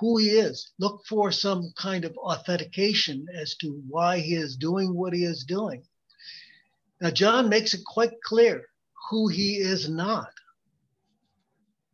who 0.00 0.18
he 0.18 0.30
is. 0.30 0.72
Look 0.78 1.02
for 1.08 1.32
some 1.32 1.72
kind 1.76 2.04
of 2.04 2.16
authentication 2.18 3.26
as 3.34 3.54
to 3.56 3.82
why 3.88 4.18
he 4.18 4.34
is 4.34 4.56
doing 4.56 4.94
what 4.94 5.12
he 5.12 5.24
is 5.24 5.44
doing. 5.44 5.84
Now, 7.00 7.10
John 7.10 7.48
makes 7.48 7.74
it 7.74 7.84
quite 7.86 8.20
clear 8.24 8.64
who 9.10 9.28
he 9.28 9.56
is 9.56 9.88
not. 9.88 10.32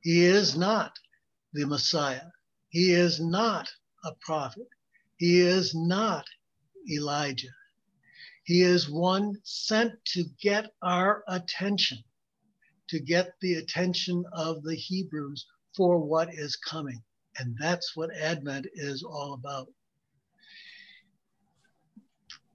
He 0.02 0.24
is 0.24 0.56
not 0.56 0.92
the 1.52 1.66
Messiah. 1.66 2.28
He 2.68 2.92
is 2.92 3.20
not 3.20 3.68
a 4.04 4.12
prophet. 4.20 4.68
He 5.16 5.40
is 5.40 5.74
not 5.74 6.24
Elijah. 6.90 7.48
He 8.44 8.62
is 8.62 8.90
one 8.90 9.36
sent 9.42 9.92
to 10.12 10.24
get 10.40 10.72
our 10.82 11.24
attention, 11.28 11.98
to 12.88 13.00
get 13.00 13.32
the 13.40 13.54
attention 13.54 14.24
of 14.32 14.62
the 14.62 14.74
Hebrews 14.74 15.46
for 15.76 15.98
what 15.98 16.32
is 16.32 16.56
coming. 16.56 17.02
And 17.38 17.56
that's 17.58 17.96
what 17.96 18.14
Advent 18.14 18.66
is 18.74 19.02
all 19.02 19.34
about. 19.34 19.68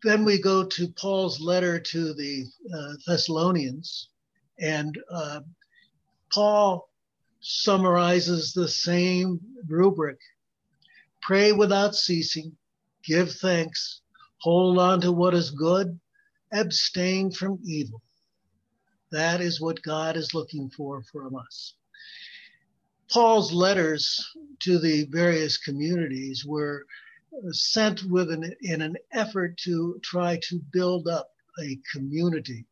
Then 0.03 0.23
we 0.23 0.41
go 0.41 0.63
to 0.63 0.93
Paul's 0.93 1.41
letter 1.41 1.79
to 1.79 2.13
the 2.13 2.45
uh, 2.73 2.93
Thessalonians, 3.05 4.09
and 4.59 4.97
uh, 5.11 5.41
Paul 6.31 6.89
summarizes 7.41 8.53
the 8.53 8.67
same 8.67 9.39
rubric 9.67 10.19
pray 11.21 11.51
without 11.51 11.95
ceasing, 11.95 12.55
give 13.03 13.31
thanks, 13.33 14.01
hold 14.41 14.79
on 14.79 15.01
to 15.01 15.11
what 15.11 15.33
is 15.33 15.51
good, 15.51 15.99
abstain 16.53 17.31
from 17.31 17.59
evil. 17.63 18.01
That 19.11 19.41
is 19.41 19.59
what 19.59 19.81
God 19.81 20.17
is 20.17 20.33
looking 20.33 20.69
for 20.69 21.01
from 21.03 21.35
us. 21.35 21.73
Paul's 23.11 23.51
letters 23.51 24.23
to 24.59 24.77
the 24.77 25.05
various 25.05 25.57
communities 25.57 26.45
were 26.45 26.85
sent 27.51 28.03
with 28.03 28.31
an, 28.31 28.53
in 28.61 28.81
an 28.81 28.95
effort 29.13 29.57
to 29.57 29.99
try 30.03 30.39
to 30.43 30.59
build 30.71 31.07
up 31.07 31.29
a 31.61 31.79
community. 31.91 32.65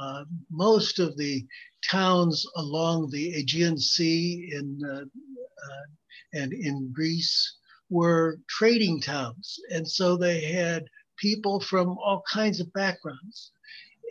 Uh, 0.00 0.24
most 0.50 0.98
of 0.98 1.16
the 1.16 1.46
towns 1.88 2.46
along 2.56 3.10
the 3.10 3.34
Aegean 3.34 3.78
Sea 3.78 4.50
in, 4.52 4.80
uh, 4.84 5.00
uh, 5.00 5.86
and 6.34 6.52
in 6.52 6.92
Greece 6.92 7.56
were 7.88 8.38
trading 8.48 9.00
towns. 9.00 9.58
And 9.70 9.86
so 9.86 10.16
they 10.16 10.40
had 10.40 10.84
people 11.20 11.60
from 11.60 11.90
all 11.98 12.22
kinds 12.32 12.60
of 12.60 12.72
backgrounds. 12.72 13.52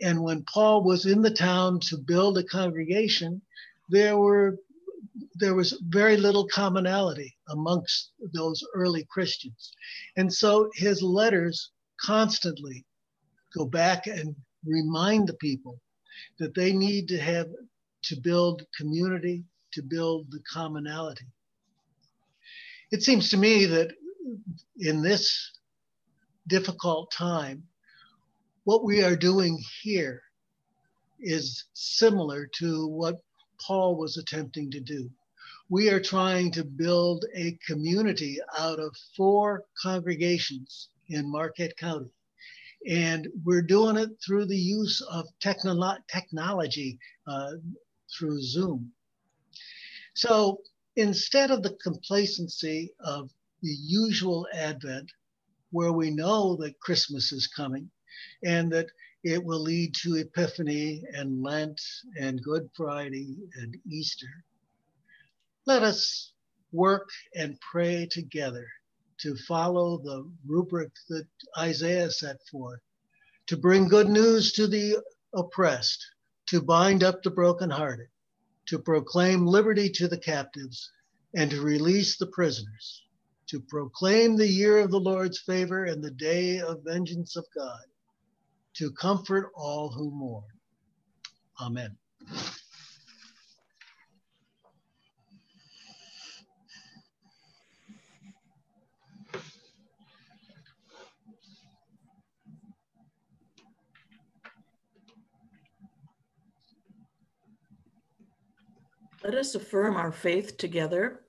And 0.02 0.22
when 0.22 0.44
Paul 0.44 0.82
was 0.82 1.06
in 1.06 1.20
the 1.22 1.30
town 1.30 1.80
to 1.88 1.98
build 1.98 2.38
a 2.38 2.44
congregation, 2.44 3.42
there 3.88 4.16
were 4.16 4.58
there 5.34 5.54
was 5.54 5.80
very 5.88 6.16
little 6.16 6.46
commonality 6.46 7.36
amongst 7.48 8.10
those 8.32 8.62
early 8.74 9.06
Christians. 9.10 9.72
And 10.16 10.32
so 10.32 10.70
his 10.74 11.02
letters 11.02 11.70
constantly 12.00 12.84
go 13.56 13.64
back 13.64 14.06
and 14.06 14.36
remind 14.64 15.26
the 15.26 15.34
people 15.34 15.80
that 16.38 16.54
they 16.54 16.72
need 16.72 17.08
to 17.08 17.18
have 17.18 17.48
to 18.04 18.16
build 18.16 18.64
community, 18.76 19.44
to 19.72 19.82
build 19.82 20.30
the 20.30 20.40
commonality. 20.52 21.26
It 22.90 23.02
seems 23.02 23.30
to 23.30 23.36
me 23.36 23.66
that 23.66 23.90
in 24.78 25.02
this 25.02 25.50
difficult 26.48 27.10
time, 27.12 27.62
what 28.64 28.84
we 28.84 29.02
are 29.02 29.16
doing 29.16 29.58
here 29.82 30.22
is 31.20 31.64
similar 31.74 32.46
to 32.58 32.86
what 32.86 33.16
Paul 33.60 33.96
was 33.96 34.16
attempting 34.16 34.70
to 34.70 34.80
do. 34.80 35.10
We 35.68 35.90
are 35.90 36.00
trying 36.00 36.50
to 36.52 36.64
build 36.64 37.24
a 37.34 37.58
community 37.66 38.38
out 38.58 38.80
of 38.80 38.96
four 39.16 39.64
congregations 39.80 40.88
in 41.08 41.30
Marquette 41.30 41.76
County. 41.76 42.10
And 42.88 43.28
we're 43.44 43.62
doing 43.62 43.96
it 43.96 44.10
through 44.24 44.46
the 44.46 44.56
use 44.56 45.00
of 45.02 45.26
technolo- 45.40 45.98
technology 46.08 46.98
uh, 47.26 47.52
through 48.12 48.42
Zoom. 48.42 48.90
So 50.14 50.62
instead 50.96 51.50
of 51.50 51.62
the 51.62 51.76
complacency 51.82 52.92
of 53.00 53.30
the 53.62 53.76
usual 53.82 54.46
Advent, 54.54 55.10
where 55.70 55.92
we 55.92 56.10
know 56.10 56.56
that 56.56 56.80
Christmas 56.80 57.32
is 57.32 57.46
coming 57.46 57.90
and 58.44 58.72
that 58.72 58.86
it 59.22 59.44
will 59.44 59.60
lead 59.60 59.94
to 60.02 60.16
Epiphany 60.16 61.02
and 61.12 61.42
Lent 61.42 61.80
and 62.18 62.42
Good 62.42 62.68
Friday 62.74 63.36
and 63.56 63.76
Easter. 63.86 64.44
Let 65.66 65.82
us 65.82 66.32
work 66.72 67.08
and 67.34 67.60
pray 67.60 68.06
together 68.10 68.66
to 69.18 69.36
follow 69.36 69.98
the 69.98 70.30
rubric 70.46 70.90
that 71.10 71.26
Isaiah 71.58 72.10
set 72.10 72.36
forth, 72.50 72.80
to 73.46 73.56
bring 73.56 73.88
good 73.88 74.08
news 74.08 74.52
to 74.52 74.66
the 74.66 74.96
oppressed, 75.34 76.04
to 76.46 76.62
bind 76.62 77.04
up 77.04 77.22
the 77.22 77.30
brokenhearted, 77.30 78.08
to 78.66 78.78
proclaim 78.78 79.46
liberty 79.46 79.90
to 79.90 80.08
the 80.08 80.18
captives, 80.18 80.90
and 81.34 81.50
to 81.50 81.60
release 81.60 82.16
the 82.16 82.26
prisoners, 82.26 83.02
to 83.50 83.58
proclaim 83.58 84.36
the 84.36 84.46
year 84.46 84.78
of 84.78 84.92
the 84.92 85.00
Lord's 85.00 85.40
favor 85.40 85.86
and 85.86 86.02
the 86.02 86.12
day 86.12 86.60
of 86.60 86.84
vengeance 86.84 87.34
of 87.34 87.44
God 87.52 87.80
to 88.74 88.92
comfort 88.92 89.50
all 89.56 89.90
who 89.90 90.12
mourn. 90.12 90.44
Amen. 91.60 91.96
Let 109.24 109.34
us 109.34 109.56
affirm 109.56 109.96
our 109.96 110.12
faith 110.12 110.56
together. 110.56 111.22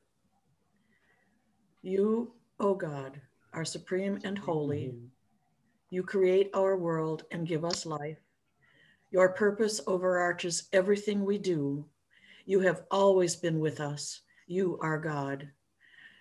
You, 1.84 2.34
O 2.60 2.76
God, 2.76 3.20
are 3.54 3.66
supreme 3.66 4.20
and 4.24 4.38
holy. 4.38 4.94
You 5.90 6.04
create 6.04 6.52
our 6.54 6.78
world 6.78 7.24
and 7.32 7.48
give 7.48 7.66
us 7.66 7.88
life. 7.88 8.20
Your 9.10 9.30
purpose 9.30 9.82
overarches 9.88 10.70
everything 10.74 11.26
we 11.26 11.40
do. 11.40 11.86
You 12.46 12.60
have 12.60 12.84
always 12.92 13.36
been 13.36 13.60
with 13.60 13.80
us. 13.80 14.22
You 14.46 14.78
are 14.82 15.00
God. 15.00 15.50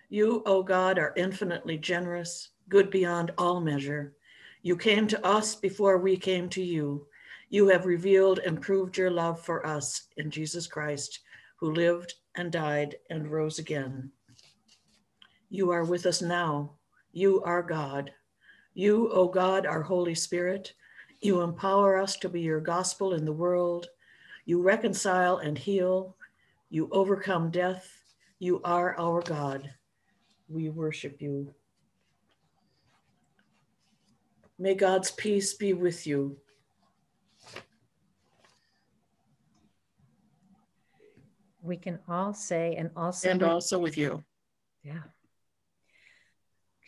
You, 0.08 0.42
O 0.46 0.56
oh 0.56 0.62
God, 0.62 0.98
are 0.98 1.12
infinitely 1.14 1.76
generous, 1.76 2.48
good 2.70 2.90
beyond 2.90 3.32
all 3.36 3.60
measure, 3.60 4.16
You 4.62 4.76
came 4.76 5.06
to 5.08 5.26
us 5.26 5.54
before 5.54 5.98
we 5.98 6.16
came 6.16 6.48
to 6.50 6.62
you. 6.62 7.06
You 7.50 7.68
have 7.68 7.84
revealed 7.84 8.38
and 8.38 8.62
proved 8.62 8.96
your 8.96 9.10
love 9.10 9.40
for 9.40 9.66
us 9.66 10.08
in 10.16 10.30
Jesus 10.30 10.66
Christ, 10.66 11.20
who 11.56 11.70
lived 11.70 12.14
and 12.34 12.50
died 12.50 12.96
and 13.10 13.30
rose 13.30 13.58
again. 13.58 14.10
You 15.50 15.70
are 15.70 15.84
with 15.84 16.06
us 16.06 16.22
now. 16.22 16.72
You 17.12 17.42
are 17.42 17.62
God. 17.62 18.12
You, 18.74 19.10
O 19.10 19.26
God, 19.28 19.66
our 19.66 19.82
Holy 19.82 20.14
Spirit, 20.14 20.72
you 21.20 21.42
empower 21.42 21.98
us 22.00 22.16
to 22.18 22.28
be 22.28 22.40
your 22.40 22.60
gospel 22.60 23.14
in 23.14 23.24
the 23.24 23.32
world. 23.32 23.88
You 24.46 24.62
reconcile 24.62 25.38
and 25.38 25.58
heal. 25.58 26.16
You 26.70 26.88
overcome 26.92 27.50
death. 27.50 27.88
You 28.38 28.62
are 28.62 28.96
our 28.98 29.20
God. 29.22 29.70
We 30.48 30.70
worship 30.70 31.20
you. 31.20 31.52
May 34.58 34.74
God's 34.74 35.10
peace 35.10 35.54
be 35.54 35.72
with 35.72 36.06
you. 36.06 36.36
We 41.62 41.76
can 41.76 41.98
all 42.08 42.32
say, 42.32 42.76
and 42.76 42.90
also, 42.96 43.28
And 43.30 43.40
with- 43.40 43.50
also 43.50 43.78
with 43.78 43.98
you. 43.98 44.24
yeah. 44.82 45.02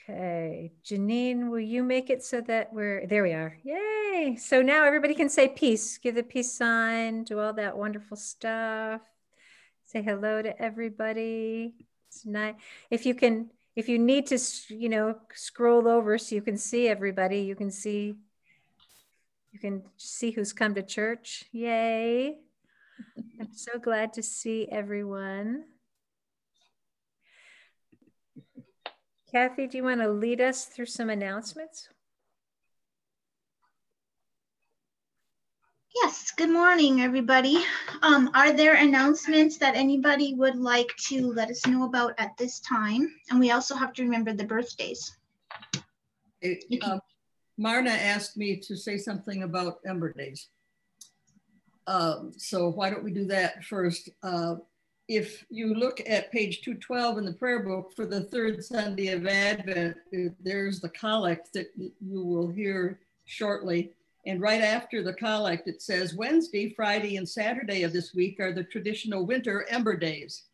Okay, 0.09 0.73
Janine, 0.85 1.49
will 1.49 1.61
you 1.61 1.85
make 1.85 2.11
it 2.11 2.25
so 2.25 2.41
that 2.41 2.73
we're, 2.73 3.07
there 3.07 3.23
we 3.23 3.33
are. 3.33 3.57
Yay. 3.63 4.37
So 4.37 4.61
now 4.61 4.85
everybody 4.85 5.15
can 5.15 5.29
say 5.29 5.47
peace, 5.47 5.97
give 5.99 6.17
the 6.17 6.25
peace 6.25 6.53
sign, 6.53 7.23
do 7.23 7.39
all 7.39 7.53
that 7.53 7.77
wonderful 7.77 8.17
stuff. 8.17 9.01
Say 9.85 10.03
hello 10.03 10.43
to 10.43 10.61
everybody. 10.61 11.75
It's 12.09 12.27
nice. 12.27 12.55
If 12.91 13.07
you 13.07 13.15
can, 13.15 13.51
if 13.77 13.89
you 13.89 13.99
need 13.99 14.27
to, 14.27 14.39
you 14.71 14.89
know, 14.89 15.19
scroll 15.35 15.87
over 15.87 16.19
so 16.19 16.35
you 16.35 16.43
can 16.43 16.57
see 16.57 16.89
everybody, 16.89 17.41
you 17.41 17.55
can 17.55 17.71
see, 17.71 18.17
you 19.53 19.59
can 19.61 19.85
see 19.99 20.33
who's 20.33 20.53
come 20.53 20.75
to 20.75 20.83
church. 20.83 21.45
Yay. 21.53 22.39
I'm 23.41 23.53
so 23.53 23.79
glad 23.79 24.15
to 24.15 24.23
see 24.23 24.67
everyone. 24.71 25.65
Kathy, 29.33 29.67
do 29.67 29.79
you 29.79 29.85
want 29.85 30.01
to 30.03 30.11
lead 30.11 30.43
us 30.43 30.67
through 30.67 30.87
some 30.87 31.09
announcements? 31.09 31.89
Yes, 36.03 36.33
good 36.37 36.51
morning, 36.51 37.01
everybody. 37.01 37.59
Um, 38.03 38.31
are 38.35 38.53
there 38.53 38.75
announcements 38.75 39.57
that 39.59 39.75
anybody 39.75 40.35
would 40.35 40.57
like 40.57 40.89
to 41.09 41.27
let 41.33 41.51
us 41.51 41.67
know 41.67 41.85
about 41.85 42.13
at 42.19 42.37
this 42.37 42.61
time? 42.61 43.11
And 43.31 43.41
we 43.41 43.51
also 43.53 43.75
have 43.75 43.93
to 43.95 44.03
remember 44.03 44.33
the 44.35 44.45
birthdays. 44.45 45.17
It- 46.43 46.65
You 46.69 46.81
um, 46.83 47.01
Marna 47.57 47.91
asked 47.91 48.37
me 48.37 48.57
to 48.57 48.77
say 48.77 48.99
something 48.99 49.43
about 49.45 49.81
Ember 49.87 50.13
Days. 50.13 50.49
Um, 51.87 52.33
so 52.37 52.69
why 52.71 52.91
don't 52.91 53.05
we 53.05 53.13
do 53.13 53.25
that 53.27 53.65
first? 53.65 54.11
Uh, 54.23 54.57
if 55.09 55.45
you 55.51 55.75
look 55.75 56.01
at 56.07 56.31
page 56.33 56.63
212 56.63 57.19
in 57.19 57.25
the 57.25 57.33
prayer 57.33 57.63
book 57.63 57.93
for 57.95 58.07
the 58.07 58.23
third 58.23 58.65
Sunday 58.65 59.09
of 59.09 59.27
Advent, 59.27 59.97
uh, 60.15 60.31
there's 60.41 60.81
the 60.81 60.89
collect 60.91 61.53
that 61.55 61.69
you 61.77 62.25
will 62.25 62.49
hear 62.49 63.01
shortly. 63.25 63.93
And 64.25 64.41
right 64.41 64.63
after 64.63 65.03
the 65.03 65.13
collect, 65.13 65.67
it 65.67 65.83
says 65.83 66.15
Wednesday, 66.15 66.73
Friday, 66.75 67.17
and 67.17 67.29
Saturday 67.29 67.83
of 67.83 67.93
this 67.93 68.15
week 68.15 68.39
are 68.39 68.53
the 68.53 68.63
traditional 68.63 69.27
winter 69.27 69.67
Ember 69.69 69.97
Days. 69.97 70.45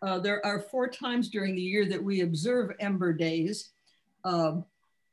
Uh, 0.00 0.20
there 0.20 0.44
are 0.46 0.60
four 0.60 0.88
times 0.88 1.28
during 1.28 1.56
the 1.56 1.62
year 1.62 1.84
that 1.86 2.02
we 2.02 2.20
observe 2.20 2.70
Ember 2.78 3.12
Days. 3.12 3.70
Um, 4.24 4.64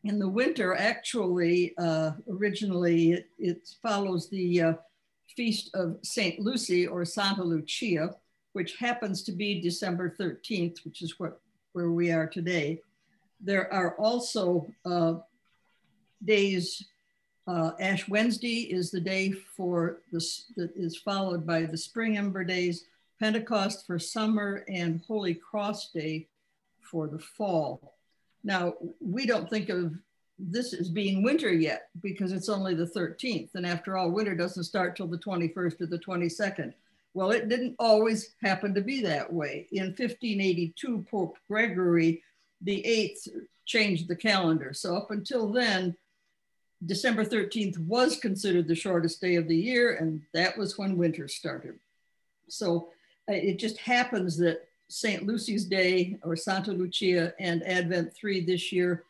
in 0.03 0.19
the 0.19 0.29
winter, 0.29 0.75
actually, 0.75 1.73
uh, 1.79 2.11
originally 2.29 3.13
it, 3.13 3.29
it 3.39 3.67
follows 3.81 4.29
the 4.29 4.61
uh, 4.61 4.73
feast 5.35 5.71
of 5.73 5.97
Saint 6.03 6.39
Lucy 6.39 6.85
or 6.85 7.03
Santa 7.03 7.43
Lucia, 7.43 8.15
which 8.55 8.77
happens 8.77 9.21
to 9.21 9.33
be 9.33 9.59
December 9.59 10.15
13th, 10.17 10.85
which 10.85 11.01
is 11.01 11.19
what 11.19 11.41
where 11.73 11.91
we 11.91 12.09
are 12.09 12.25
today. 12.25 12.79
There 13.41 13.71
are 13.71 13.95
also 13.97 14.65
uh, 14.85 15.15
days. 16.23 16.85
Uh, 17.47 17.71
Ash 17.81 18.07
Wednesday 18.07 18.61
is 18.61 18.91
the 18.91 19.01
day 19.01 19.33
for 19.33 19.99
this 20.13 20.45
that 20.55 20.71
is 20.73 20.95
followed 20.95 21.45
by 21.45 21.63
the 21.63 21.77
Spring 21.77 22.17
Ember 22.17 22.45
Days, 22.45 22.85
Pentecost 23.19 23.85
for 23.85 23.99
summer, 23.99 24.63
and 24.69 25.01
Holy 25.05 25.33
Cross 25.33 25.91
Day 25.91 26.25
for 26.79 27.07
the 27.07 27.19
fall. 27.19 27.97
Now, 28.45 28.75
we 29.01 29.25
don't 29.25 29.49
think 29.49 29.67
of 29.67 29.93
this 30.39 30.73
as 30.73 30.87
being 30.87 31.23
winter 31.23 31.51
yet 31.51 31.89
because 32.01 32.31
it's 32.31 32.49
only 32.49 32.73
the 32.73 32.85
13th. 32.85 33.49
And 33.55 33.65
after 33.65 33.97
all, 33.97 34.11
winter 34.11 34.33
doesn't 34.33 34.63
start 34.63 34.95
till 34.95 35.07
the 35.07 35.17
21st 35.17 35.81
or 35.81 35.87
the 35.87 35.99
22nd. 35.99 36.73
Well, 37.15 37.31
it 37.31 37.47
didn't 37.47 37.77
always 37.79 38.35
happen 38.43 38.73
to 38.73 38.81
be 38.81 39.01
that 39.03 39.31
way. 39.31 39.69
In 39.71 39.85
1582, 39.85 41.05
Pope 41.09 41.37
Gregory 41.49 42.21
the 42.59 42.83
8th 42.85 43.29
changed 43.65 44.09
the 44.09 44.17
calendar. 44.17 44.73
So 44.73 44.97
up 44.97 45.11
until 45.11 45.47
then, 45.47 45.95
December 46.85 47.23
13th 47.23 47.77
was 47.79 48.19
considered 48.19 48.67
the 48.67 48.75
shortest 48.75 49.21
day 49.21 49.35
of 49.35 49.47
the 49.47 49.55
year, 49.55 49.95
and 49.95 50.23
that 50.33 50.57
was 50.57 50.77
when 50.77 50.97
winter 50.97 51.29
started. 51.29 51.79
So 52.49 52.89
uh, 53.29 53.33
it 53.33 53.59
just 53.59 53.77
happens 53.77 54.35
that 54.39 54.67
St. 54.89 55.25
Lucy's 55.25 55.63
Day 55.63 56.17
or 56.21 56.35
Santa 56.35 56.73
Lucia 56.73 57.33
and 57.39 57.63
Advent 57.63 58.13
3 58.13 58.41
this 58.41 58.73
year 58.73 59.05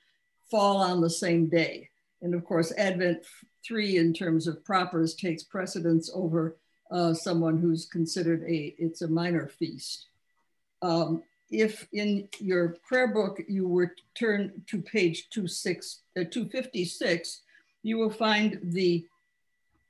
fall 0.52 0.78
on 0.78 1.02
the 1.02 1.10
same 1.10 1.48
day. 1.48 1.89
And 2.22 2.36
of 2.36 2.46
course, 2.46 2.72
Advent 2.78 3.26
3 3.65 3.98
in 3.98 4.13
terms 4.13 4.46
of 4.46 4.63
propers 4.63 5.15
takes 5.15 5.41
precedence 5.41 6.12
over 6.13 6.56
uh, 6.91 7.13
someone 7.13 7.58
who's 7.58 7.86
considered 7.86 8.43
a, 8.43 8.76
it's 8.78 9.02
a 9.02 9.08
minor 9.08 9.48
feast. 9.48 10.08
Um, 10.82 11.24
if 11.50 11.88
in 11.93 12.28
your 12.39 12.78
prayer 12.88 13.08
book 13.08 13.39
you 13.48 13.67
were 13.67 13.95
turn 14.15 14.52
to 14.67 14.82
page 14.82 15.30
26, 15.30 16.02
uh, 16.17 16.24
256, 16.30 17.41
you 17.84 17.98
will 17.98 18.10
find 18.10 18.60
the 18.63 19.06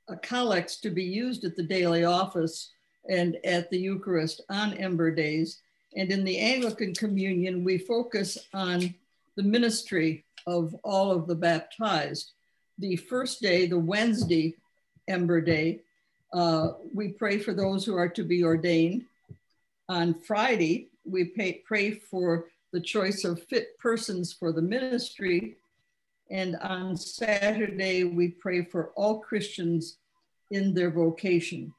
uh, 0.08 0.16
collects 0.22 0.76
to 0.76 0.90
be 0.90 1.04
used 1.04 1.44
at 1.44 1.56
the 1.56 1.62
daily 1.62 2.04
office 2.04 2.70
and 3.08 3.38
at 3.44 3.70
the 3.70 3.78
Eucharist 3.78 4.42
on 4.50 4.74
Ember 4.74 5.10
Days. 5.10 5.60
And 5.96 6.10
in 6.12 6.24
the 6.24 6.38
Anglican 6.38 6.94
Communion, 6.94 7.64
we 7.64 7.78
focus 7.78 8.38
on 8.52 8.94
the 9.36 9.42
ministry 9.42 10.24
of 10.46 10.74
all 10.84 11.10
of 11.10 11.26
the 11.26 11.34
baptized. 11.34 12.32
The 12.78 12.96
first 12.96 13.40
day, 13.40 13.66
the 13.66 13.78
Wednesday, 13.78 14.54
Ember 15.08 15.40
Day, 15.40 15.80
uh, 16.32 16.72
we 16.92 17.08
pray 17.08 17.38
for 17.38 17.54
those 17.54 17.84
who 17.84 17.96
are 17.96 18.08
to 18.08 18.22
be 18.22 18.42
ordained. 18.44 19.04
On 19.88 20.14
Friday, 20.14 20.88
we 21.04 21.26
pay, 21.26 21.62
pray 21.64 21.92
for 21.92 22.46
the 22.72 22.80
choice 22.80 23.24
of 23.24 23.42
fit 23.44 23.78
persons 23.78 24.32
for 24.32 24.52
the 24.52 24.62
ministry. 24.62 25.56
And 26.30 26.56
on 26.56 26.96
Saturday, 26.96 28.04
we 28.04 28.28
pray 28.28 28.64
for 28.64 28.90
all 28.96 29.20
Christians 29.20 29.98
in 30.50 30.74
their 30.74 30.90
vocation. 30.90 31.72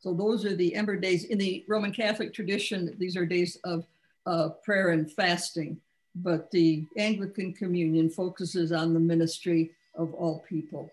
So 0.00 0.14
those 0.14 0.44
are 0.44 0.56
the 0.56 0.74
Ember 0.74 0.96
Days. 0.96 1.24
In 1.24 1.38
the 1.38 1.64
Roman 1.68 1.92
Catholic 1.92 2.32
tradition, 2.32 2.94
these 2.98 3.16
are 3.16 3.26
days 3.26 3.58
of 3.64 3.86
uh, 4.26 4.50
prayer 4.64 4.90
and 4.90 5.10
fasting, 5.10 5.78
but 6.14 6.50
the 6.50 6.84
Anglican 6.96 7.52
Communion 7.52 8.08
focuses 8.08 8.72
on 8.72 8.94
the 8.94 9.00
ministry 9.00 9.72
of 9.94 10.14
all 10.14 10.44
people. 10.48 10.90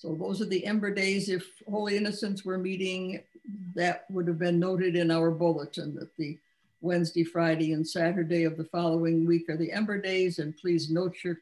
So 0.00 0.14
those 0.14 0.40
are 0.40 0.46
the 0.46 0.64
Ember 0.64 0.90
Days. 0.94 1.28
If 1.28 1.46
Holy 1.68 1.94
Innocents 1.94 2.42
were 2.42 2.56
meeting, 2.56 3.22
that 3.74 4.06
would 4.08 4.26
have 4.28 4.38
been 4.38 4.58
noted 4.58 4.96
in 4.96 5.10
our 5.10 5.30
bulletin 5.30 5.94
that 5.96 6.16
the 6.16 6.38
Wednesday, 6.80 7.22
Friday, 7.22 7.74
and 7.74 7.86
Saturday 7.86 8.44
of 8.44 8.56
the 8.56 8.64
following 8.64 9.26
week 9.26 9.50
are 9.50 9.58
the 9.58 9.70
Ember 9.70 10.00
Days, 10.00 10.38
and 10.38 10.56
please 10.56 10.90
note 10.90 11.16
your 11.22 11.36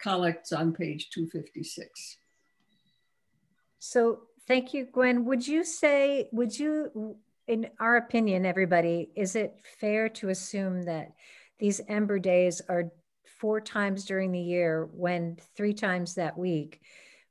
collects 0.00 0.50
on 0.50 0.72
page 0.72 1.10
256. 1.10 2.16
So 3.78 4.22
thank 4.48 4.74
you, 4.74 4.86
Gwen. 4.86 5.24
Would 5.26 5.46
you 5.46 5.62
say, 5.62 6.28
would 6.32 6.58
you, 6.58 7.16
in 7.46 7.70
our 7.78 7.98
opinion, 7.98 8.44
everybody, 8.44 9.10
is 9.14 9.36
it 9.36 9.54
fair 9.78 10.08
to 10.08 10.30
assume 10.30 10.82
that 10.82 11.12
these 11.60 11.80
Ember 11.86 12.18
Days 12.18 12.60
are 12.68 12.90
four 13.38 13.60
times 13.60 14.04
during 14.04 14.32
the 14.32 14.40
year 14.40 14.88
when 14.92 15.38
three 15.54 15.74
times 15.74 16.16
that 16.16 16.36
week 16.36 16.80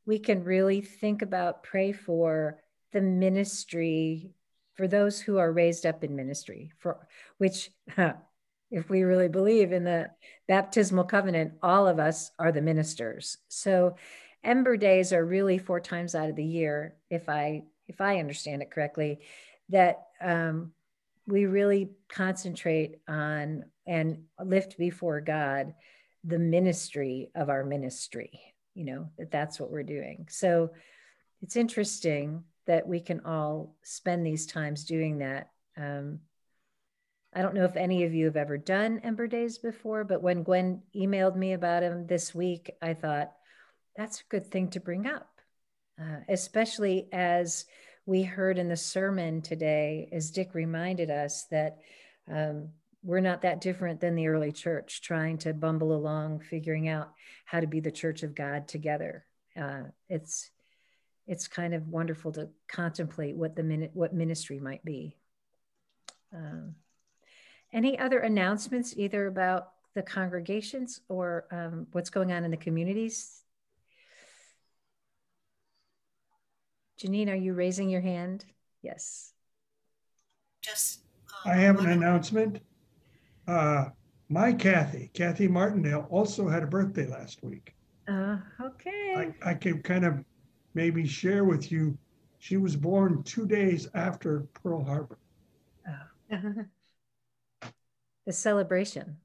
we 0.05 0.19
can 0.19 0.43
really 0.43 0.81
think 0.81 1.21
about, 1.21 1.63
pray 1.63 1.91
for 1.91 2.59
the 2.91 3.01
ministry 3.01 4.31
for 4.75 4.87
those 4.87 5.19
who 5.19 5.37
are 5.37 5.51
raised 5.51 5.85
up 5.85 6.03
in 6.03 6.15
ministry, 6.15 6.71
for 6.79 7.07
which, 7.37 7.69
if 8.71 8.89
we 8.89 9.03
really 9.03 9.27
believe 9.27 9.71
in 9.71 9.83
the 9.83 10.09
baptismal 10.47 11.03
covenant, 11.03 11.53
all 11.61 11.87
of 11.87 11.99
us 11.99 12.31
are 12.39 12.51
the 12.51 12.61
ministers. 12.61 13.37
So 13.47 13.95
Ember 14.43 14.77
Days 14.77 15.13
are 15.13 15.23
really 15.23 15.57
four 15.57 15.79
times 15.79 16.15
out 16.15 16.29
of 16.29 16.35
the 16.35 16.43
year, 16.43 16.95
if 17.09 17.29
I 17.29 17.63
if 17.87 18.01
I 18.01 18.19
understand 18.19 18.61
it 18.61 18.71
correctly, 18.71 19.19
that 19.69 20.03
um, 20.21 20.71
we 21.27 21.45
really 21.45 21.91
concentrate 22.09 22.95
on 23.07 23.65
and 23.85 24.23
lift 24.43 24.77
before 24.77 25.21
God 25.21 25.73
the 26.23 26.39
ministry 26.39 27.29
of 27.35 27.49
our 27.49 27.65
ministry, 27.65 28.41
you 28.73 28.85
know, 28.85 29.09
that 29.17 29.31
that's 29.31 29.59
what 29.59 29.71
we're 29.71 29.83
doing. 29.83 30.27
So 30.29 30.71
it's 31.41 31.55
interesting 31.55 32.43
that 32.65 32.87
we 32.87 32.99
can 32.99 33.21
all 33.25 33.75
spend 33.83 34.25
these 34.25 34.45
times 34.45 34.85
doing 34.85 35.19
that. 35.19 35.49
Um, 35.77 36.19
I 37.35 37.41
don't 37.41 37.55
know 37.55 37.65
if 37.65 37.75
any 37.75 38.03
of 38.03 38.13
you 38.13 38.25
have 38.25 38.37
ever 38.37 38.57
done 38.57 38.99
Ember 39.03 39.27
Days 39.27 39.57
before, 39.57 40.03
but 40.03 40.21
when 40.21 40.43
Gwen 40.43 40.83
emailed 40.95 41.35
me 41.35 41.53
about 41.53 41.81
them 41.81 42.05
this 42.05 42.33
week, 42.33 42.71
I 42.81 42.93
thought 42.93 43.31
that's 43.95 44.21
a 44.21 44.29
good 44.29 44.47
thing 44.47 44.69
to 44.71 44.79
bring 44.79 45.07
up, 45.07 45.29
uh, 45.99 46.19
especially 46.29 47.09
as 47.11 47.65
we 48.05 48.23
heard 48.23 48.57
in 48.57 48.69
the 48.69 48.77
sermon 48.77 49.41
today, 49.41 50.09
as 50.11 50.31
Dick 50.31 50.53
reminded 50.53 51.09
us 51.09 51.45
that 51.51 51.77
um, 52.31 52.69
we're 53.03 53.19
not 53.19 53.41
that 53.41 53.61
different 53.61 53.99
than 53.99 54.15
the 54.15 54.27
early 54.27 54.51
church, 54.51 55.01
trying 55.01 55.37
to 55.39 55.53
bumble 55.53 55.93
along, 55.93 56.39
figuring 56.39 56.87
out 56.87 57.11
how 57.45 57.59
to 57.59 57.67
be 57.67 57.81
the 57.81 57.91
church 57.91 58.23
of 58.23 58.33
God 58.33 58.67
together. 58.67 59.25
Uh, 59.59 59.83
it's 60.09 60.49
it's 61.27 61.47
kind 61.47 61.73
of 61.73 61.87
wonderful 61.87 62.31
to 62.33 62.49
contemplate 62.67 63.35
what 63.35 63.55
the 63.55 63.63
minute 63.63 63.91
what 63.93 64.13
ministry 64.13 64.59
might 64.59 64.83
be. 64.83 65.17
Um, 66.33 66.75
any 67.71 67.99
other 67.99 68.19
announcements, 68.19 68.93
either 68.97 69.27
about 69.27 69.69
the 69.95 70.01
congregations 70.01 71.01
or 71.09 71.45
um, 71.51 71.87
what's 71.91 72.09
going 72.09 72.31
on 72.31 72.43
in 72.43 72.51
the 72.51 72.57
communities? 72.57 73.41
Janine, 76.99 77.29
are 77.29 77.35
you 77.35 77.53
raising 77.53 77.89
your 77.89 78.01
hand? 78.01 78.45
Yes. 78.81 79.33
Just. 80.61 81.01
Um, 81.45 81.51
I 81.51 81.55
have 81.55 81.79
an 81.79 81.89
announcement. 81.89 82.61
Uh, 83.47 83.85
my 84.29 84.53
Kathy, 84.53 85.11
Kathy 85.13 85.47
Martindale, 85.47 86.07
also 86.09 86.47
had 86.47 86.63
a 86.63 86.67
birthday 86.67 87.07
last 87.07 87.43
week. 87.43 87.75
Uh, 88.07 88.37
okay. 88.61 89.33
I, 89.43 89.51
I 89.51 89.53
can 89.53 89.81
kind 89.81 90.05
of 90.05 90.23
maybe 90.73 91.07
share 91.07 91.45
with 91.45 91.71
you. 91.71 91.97
She 92.39 92.57
was 92.57 92.75
born 92.75 93.23
two 93.23 93.45
days 93.45 93.87
after 93.93 94.41
Pearl 94.53 94.83
Harbor. 94.83 95.17
Oh. 96.31 96.65
the 98.25 98.33
celebration. 98.33 99.17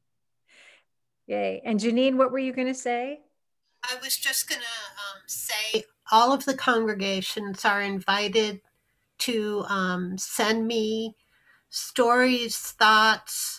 Yay. 1.27 1.63
And 1.65 1.79
Janine, 1.79 2.17
what 2.17 2.33
were 2.33 2.39
you 2.39 2.53
going 2.53 2.69
to 2.69 2.75
say? 2.75 3.21
I 3.85 3.97
was 4.03 4.17
just 4.17 4.49
going 4.49 4.61
to 4.61 4.67
um, 4.67 5.23
say 5.27 5.85
all 6.11 6.33
of 6.33 6.45
the 6.45 6.55
congregations 6.55 7.65
are 7.65 7.83
invited 7.83 8.61
to 9.19 9.65
um, 9.69 10.17
send 10.19 10.67
me 10.67 11.17
stories, 11.71 12.57
thoughts, 12.57 13.58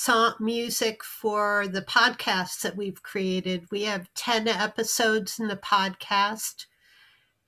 song 0.00 0.32
music 0.38 1.02
for 1.02 1.66
the 1.66 1.82
podcasts 1.82 2.60
that 2.60 2.76
we've 2.76 3.02
created. 3.02 3.66
We 3.72 3.82
have 3.82 4.14
10 4.14 4.46
episodes 4.46 5.40
in 5.40 5.48
the 5.48 5.56
podcast. 5.56 6.66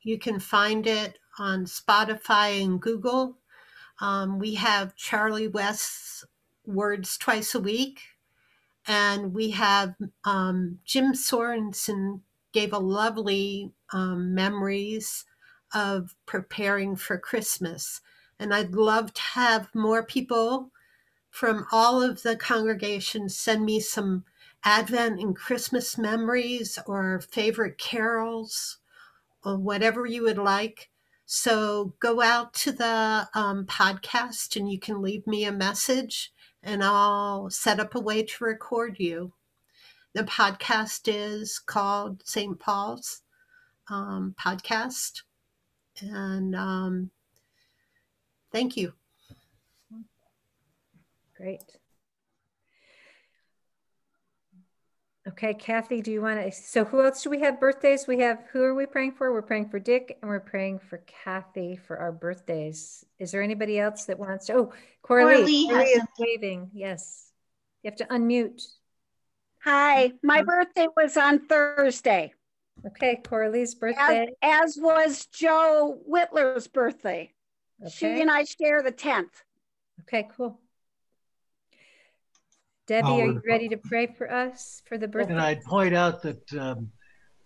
You 0.02 0.18
can 0.18 0.40
find 0.40 0.84
it 0.84 1.20
on 1.38 1.64
Spotify 1.66 2.60
and 2.60 2.82
Google. 2.82 3.38
Um, 4.00 4.40
we 4.40 4.54
have 4.54 4.96
Charlie 4.96 5.46
West's 5.46 6.24
Words 6.66 7.16
Twice 7.16 7.54
a 7.54 7.60
Week. 7.60 8.00
And 8.84 9.32
we 9.32 9.50
have 9.50 9.94
um, 10.24 10.80
Jim 10.84 11.12
Sorensen 11.12 12.20
gave 12.52 12.72
a 12.72 12.78
lovely 12.78 13.70
um, 13.92 14.34
memories 14.34 15.24
of 15.72 16.16
preparing 16.26 16.96
for 16.96 17.16
Christmas. 17.16 18.00
And 18.40 18.52
I'd 18.52 18.74
love 18.74 19.14
to 19.14 19.22
have 19.22 19.72
more 19.72 20.02
people 20.02 20.72
from 21.30 21.66
all 21.72 22.02
of 22.02 22.22
the 22.22 22.36
congregations 22.36 23.36
send 23.36 23.64
me 23.64 23.80
some 23.80 24.24
Advent 24.62 25.20
and 25.20 25.34
Christmas 25.34 25.96
memories 25.96 26.78
or 26.86 27.20
favorite 27.20 27.78
carols 27.78 28.78
or 29.44 29.56
whatever 29.56 30.04
you 30.04 30.22
would 30.24 30.38
like. 30.38 30.90
So 31.24 31.94
go 32.00 32.20
out 32.20 32.52
to 32.54 32.72
the 32.72 33.28
um, 33.34 33.64
podcast 33.64 34.56
and 34.56 34.70
you 34.70 34.78
can 34.78 35.00
leave 35.00 35.26
me 35.26 35.44
a 35.44 35.52
message 35.52 36.32
and 36.62 36.82
I'll 36.84 37.48
set 37.48 37.80
up 37.80 37.94
a 37.94 38.00
way 38.00 38.22
to 38.22 38.44
record 38.44 38.96
you. 38.98 39.32
The 40.12 40.24
podcast 40.24 41.02
is 41.06 41.58
called 41.58 42.22
St. 42.26 42.58
Paul's 42.58 43.22
um, 43.88 44.34
Podcast. 44.38 45.22
And 46.00 46.54
um, 46.54 47.10
thank 48.52 48.76
you. 48.76 48.94
Great. 51.40 51.64
Okay, 55.26 55.55
Kathy, 55.55 56.03
do 56.03 56.12
you 56.12 56.20
want 56.20 56.38
to? 56.38 56.53
So, 56.53 56.85
who 56.85 57.03
else 57.03 57.22
do 57.22 57.31
we 57.31 57.40
have 57.40 57.59
birthdays? 57.59 58.07
We 58.07 58.18
have 58.20 58.44
who 58.53 58.62
are 58.62 58.74
we 58.74 58.85
praying 58.85 59.12
for? 59.12 59.33
We're 59.33 59.40
praying 59.40 59.70
for 59.70 59.79
Dick 59.79 60.18
and 60.20 60.29
we're 60.29 60.40
praying 60.40 60.81
for 60.81 61.03
Kathy 61.24 61.76
for 61.76 61.96
our 61.96 62.12
birthdays. 62.12 63.07
Is 63.18 63.31
there 63.31 63.40
anybody 63.40 63.79
else 63.79 64.05
that 64.05 64.18
wants 64.18 64.46
to? 64.46 64.55
Oh, 64.55 64.72
Coralie, 65.00 65.66
Coralie 65.66 65.85
is 65.85 66.03
waving. 66.18 66.70
Yes. 66.74 67.31
You 67.83 67.90
have 67.90 67.98
to 67.98 68.07
unmute. 68.07 68.62
Hi, 69.64 70.12
my 70.22 70.40
um, 70.40 70.46
birthday 70.46 70.88
was 70.94 71.16
on 71.16 71.46
Thursday. 71.46 72.35
Okay, 72.87 73.18
Coralie's 73.24 73.74
birthday. 73.74 74.29
As, 74.42 74.76
as 74.76 74.79
was 74.79 75.26
Joe 75.33 76.00
Whitler's 76.07 76.66
birthday. 76.66 77.33
Okay. 77.81 77.90
She 77.90 78.20
and 78.20 78.31
I 78.31 78.44
share 78.44 78.83
the 78.83 78.92
10th. 78.92 79.42
Okay, 80.03 80.29
cool. 80.37 80.61
Debbie, 82.90 83.07
are 83.07 83.26
you 83.26 83.42
ready 83.46 83.68
to 83.68 83.76
pray 83.76 84.09
for 84.09 84.29
us 84.33 84.83
for 84.85 84.98
the 84.98 85.07
birthday? 85.07 85.33
And 85.33 85.40
I'd 85.40 85.62
point 85.62 85.94
out 85.94 86.20
that 86.22 86.53
um, 86.55 86.90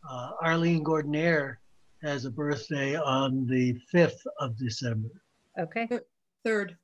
uh, 0.09 0.31
Arlene 0.41 0.83
Gordonier 0.83 1.57
has 2.03 2.25
a 2.25 2.31
birthday 2.31 2.97
on 2.97 3.47
the 3.47 3.79
5th 3.93 4.25
of 4.41 4.57
December. 4.57 5.11
Okay. 5.59 5.87
Third. 6.47 6.79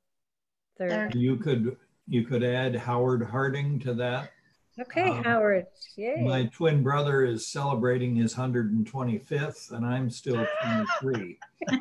Third. 0.77 1.15
You 1.15 1.37
could 1.37 1.75
you 2.07 2.23
could 2.23 2.45
add 2.45 2.77
Howard 2.77 3.23
Harding 3.23 3.79
to 3.79 3.95
that. 3.95 4.31
Okay, 4.79 5.09
um, 5.09 5.25
Howard. 5.25 5.67
Yay. 5.97 6.23
My 6.23 6.45
twin 6.53 6.83
brother 6.83 7.25
is 7.25 7.47
celebrating 7.47 8.15
his 8.15 8.35
125th, 8.35 9.71
and 9.73 9.87
I'm 9.87 10.11
still 10.11 10.47
23. 10.63 11.39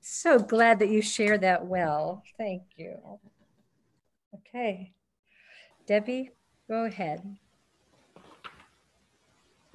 so 0.00 0.40
glad 0.40 0.80
that 0.80 0.88
you 0.88 1.02
share 1.02 1.38
that 1.38 1.64
well. 1.64 2.24
Thank 2.36 2.62
you. 2.76 2.98
Okay. 4.34 4.92
Debbie, 5.86 6.30
go 6.68 6.84
ahead. 6.84 7.22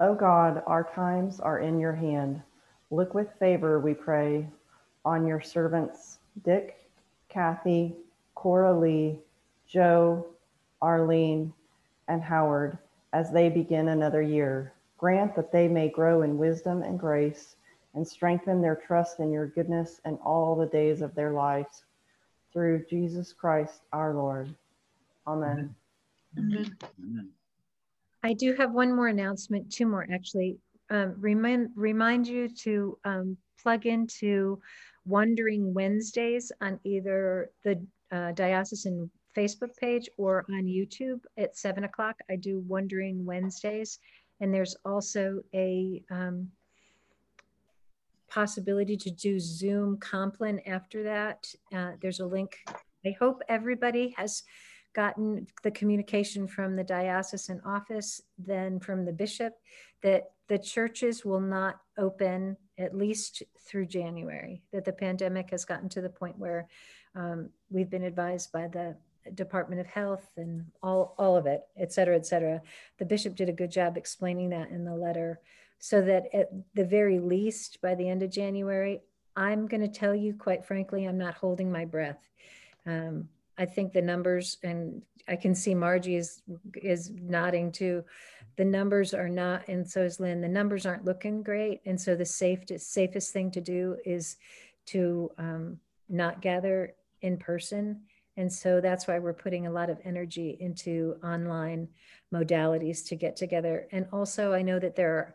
O 0.00 0.14
God, 0.14 0.62
our 0.66 0.84
times 0.94 1.40
are 1.40 1.60
in 1.60 1.78
your 1.78 1.92
hand. 1.94 2.42
Look 2.90 3.14
with 3.14 3.32
favor, 3.38 3.80
we 3.80 3.94
pray, 3.94 4.48
on 5.04 5.26
your 5.26 5.40
servants 5.40 6.18
Dick, 6.44 6.90
Kathy, 7.28 7.94
Cora 8.34 8.78
Lee, 8.78 9.18
Joe, 9.66 10.26
Arlene, 10.80 11.52
and 12.08 12.22
Howard 12.22 12.78
as 13.12 13.30
they 13.30 13.48
begin 13.48 13.88
another 13.88 14.22
year. 14.22 14.72
Grant 14.98 15.34
that 15.36 15.52
they 15.52 15.68
may 15.68 15.88
grow 15.88 16.22
in 16.22 16.38
wisdom 16.38 16.82
and 16.82 16.98
grace 16.98 17.56
and 17.94 18.06
strengthen 18.06 18.60
their 18.60 18.76
trust 18.76 19.20
in 19.20 19.30
your 19.30 19.46
goodness 19.46 20.00
in 20.04 20.16
all 20.16 20.56
the 20.56 20.66
days 20.66 21.02
of 21.02 21.14
their 21.14 21.32
lives. 21.32 21.84
Through 22.52 22.84
Jesus 22.88 23.32
Christ 23.32 23.82
our 23.92 24.14
Lord. 24.14 24.54
Amen. 25.26 25.74
Amen. 26.38 27.28
I 28.22 28.32
do 28.34 28.54
have 28.54 28.72
one 28.72 28.94
more 28.94 29.08
announcement, 29.08 29.72
two 29.72 29.86
more 29.86 30.06
actually. 30.12 30.58
Um, 30.90 31.14
remind, 31.18 31.70
remind 31.74 32.26
you 32.26 32.48
to 32.48 32.98
um, 33.04 33.36
plug 33.62 33.86
into 33.86 34.60
Wondering 35.06 35.72
Wednesdays 35.72 36.52
on 36.60 36.78
either 36.84 37.50
the 37.64 37.84
uh, 38.12 38.32
diocesan 38.32 39.10
Facebook 39.36 39.76
page 39.78 40.08
or 40.18 40.44
on 40.50 40.64
YouTube 40.64 41.20
at 41.38 41.56
seven 41.56 41.84
o'clock. 41.84 42.16
I 42.30 42.36
do 42.36 42.60
Wondering 42.68 43.24
Wednesdays. 43.24 43.98
And 44.40 44.52
there's 44.52 44.76
also 44.84 45.40
a 45.54 46.02
um, 46.10 46.48
possibility 48.32 48.96
to 48.96 49.10
do 49.10 49.38
Zoom 49.38 49.98
Compline 49.98 50.60
after 50.66 51.02
that. 51.02 51.38
Uh, 51.74 51.92
there's 52.00 52.20
a 52.20 52.26
link. 52.26 52.50
I 53.04 53.14
hope 53.18 53.42
everybody 53.48 54.14
has 54.16 54.42
gotten 54.94 55.46
the 55.62 55.70
communication 55.70 56.46
from 56.46 56.76
the 56.76 56.84
diocesan 56.84 57.60
office, 57.64 58.22
then 58.38 58.80
from 58.80 59.04
the 59.04 59.12
bishop, 59.12 59.54
that 60.02 60.22
the 60.48 60.58
churches 60.58 61.24
will 61.24 61.40
not 61.40 61.74
open 61.98 62.56
at 62.78 62.96
least 62.96 63.42
through 63.66 63.86
January, 63.86 64.62
that 64.72 64.84
the 64.84 64.92
pandemic 64.92 65.50
has 65.50 65.64
gotten 65.64 65.88
to 65.88 66.00
the 66.00 66.08
point 66.20 66.38
where 66.38 66.68
um, 67.14 67.50
we've 67.70 67.90
been 67.90 68.04
advised 68.04 68.52
by 68.52 68.66
the 68.68 68.96
Department 69.34 69.80
of 69.80 69.86
Health 69.86 70.26
and 70.36 70.64
all, 70.82 71.14
all 71.18 71.36
of 71.36 71.46
it, 71.46 71.62
et 71.76 71.92
cetera, 71.92 72.16
et 72.16 72.26
cetera. 72.26 72.60
The 72.98 73.04
bishop 73.04 73.36
did 73.36 73.48
a 73.48 73.52
good 73.60 73.70
job 73.70 73.96
explaining 73.96 74.50
that 74.50 74.70
in 74.70 74.84
the 74.84 74.94
letter 74.94 75.40
so 75.84 76.00
that 76.00 76.32
at 76.32 76.48
the 76.74 76.84
very 76.84 77.18
least 77.18 77.82
by 77.82 77.92
the 77.96 78.08
end 78.08 78.22
of 78.22 78.30
January, 78.30 79.00
I'm 79.34 79.66
going 79.66 79.80
to 79.80 79.88
tell 79.88 80.14
you, 80.14 80.32
quite 80.32 80.64
frankly, 80.64 81.06
I'm 81.06 81.18
not 81.18 81.34
holding 81.34 81.72
my 81.72 81.84
breath. 81.84 82.28
Um, 82.86 83.28
I 83.58 83.64
think 83.64 83.92
the 83.92 84.00
numbers, 84.00 84.58
and 84.62 85.02
I 85.26 85.34
can 85.34 85.56
see 85.56 85.74
Margie 85.74 86.14
is 86.14 86.40
is 86.76 87.10
nodding 87.10 87.72
too. 87.72 88.04
The 88.54 88.64
numbers 88.64 89.12
are 89.12 89.28
not, 89.28 89.66
and 89.66 89.84
so 89.88 90.02
is 90.02 90.20
Lynn. 90.20 90.40
The 90.40 90.46
numbers 90.46 90.86
aren't 90.86 91.04
looking 91.04 91.42
great, 91.42 91.80
and 91.84 92.00
so 92.00 92.14
the 92.14 92.24
safest 92.24 92.92
safest 92.92 93.32
thing 93.32 93.50
to 93.50 93.60
do 93.60 93.96
is 94.04 94.36
to 94.86 95.32
um, 95.36 95.80
not 96.08 96.40
gather 96.40 96.94
in 97.22 97.38
person. 97.38 98.02
And 98.36 98.50
so 98.50 98.80
that's 98.80 99.08
why 99.08 99.18
we're 99.18 99.32
putting 99.32 99.66
a 99.66 99.72
lot 99.72 99.90
of 99.90 99.98
energy 100.04 100.56
into 100.60 101.16
online 101.24 101.88
modalities 102.32 103.04
to 103.08 103.16
get 103.16 103.34
together. 103.34 103.88
And 103.90 104.06
also, 104.12 104.52
I 104.52 104.62
know 104.62 104.78
that 104.78 104.94
there 104.94 105.12
are 105.12 105.34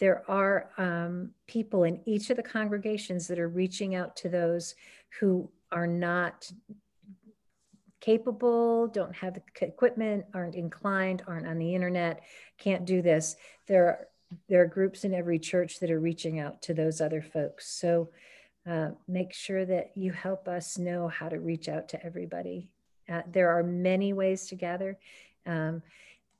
there 0.00 0.28
are 0.28 0.70
um, 0.78 1.30
people 1.46 1.84
in 1.84 2.00
each 2.06 2.30
of 2.30 2.36
the 2.36 2.42
congregations 2.42 3.28
that 3.28 3.38
are 3.38 3.48
reaching 3.48 3.94
out 3.94 4.16
to 4.16 4.28
those 4.28 4.74
who 5.20 5.48
are 5.70 5.86
not 5.86 6.50
capable, 8.00 8.88
don't 8.88 9.14
have 9.14 9.34
the 9.34 9.42
equipment, 9.60 10.24
aren't 10.32 10.54
inclined, 10.54 11.22
aren't 11.26 11.46
on 11.46 11.58
the 11.58 11.74
internet, 11.74 12.22
can't 12.58 12.86
do 12.86 13.02
this. 13.02 13.36
There 13.68 13.86
are, 13.86 14.08
there 14.48 14.62
are 14.62 14.66
groups 14.66 15.04
in 15.04 15.12
every 15.12 15.38
church 15.38 15.80
that 15.80 15.90
are 15.90 16.00
reaching 16.00 16.40
out 16.40 16.62
to 16.62 16.74
those 16.74 17.02
other 17.02 17.20
folks. 17.20 17.68
So 17.68 18.08
uh, 18.68 18.90
make 19.06 19.34
sure 19.34 19.66
that 19.66 19.90
you 19.94 20.12
help 20.12 20.48
us 20.48 20.78
know 20.78 21.08
how 21.08 21.28
to 21.28 21.38
reach 21.38 21.68
out 21.68 21.88
to 21.90 22.04
everybody. 22.04 22.70
Uh, 23.06 23.22
there 23.30 23.50
are 23.50 23.62
many 23.62 24.12
ways 24.14 24.46
to 24.48 24.54
gather. 24.54 24.98
Um, 25.46 25.82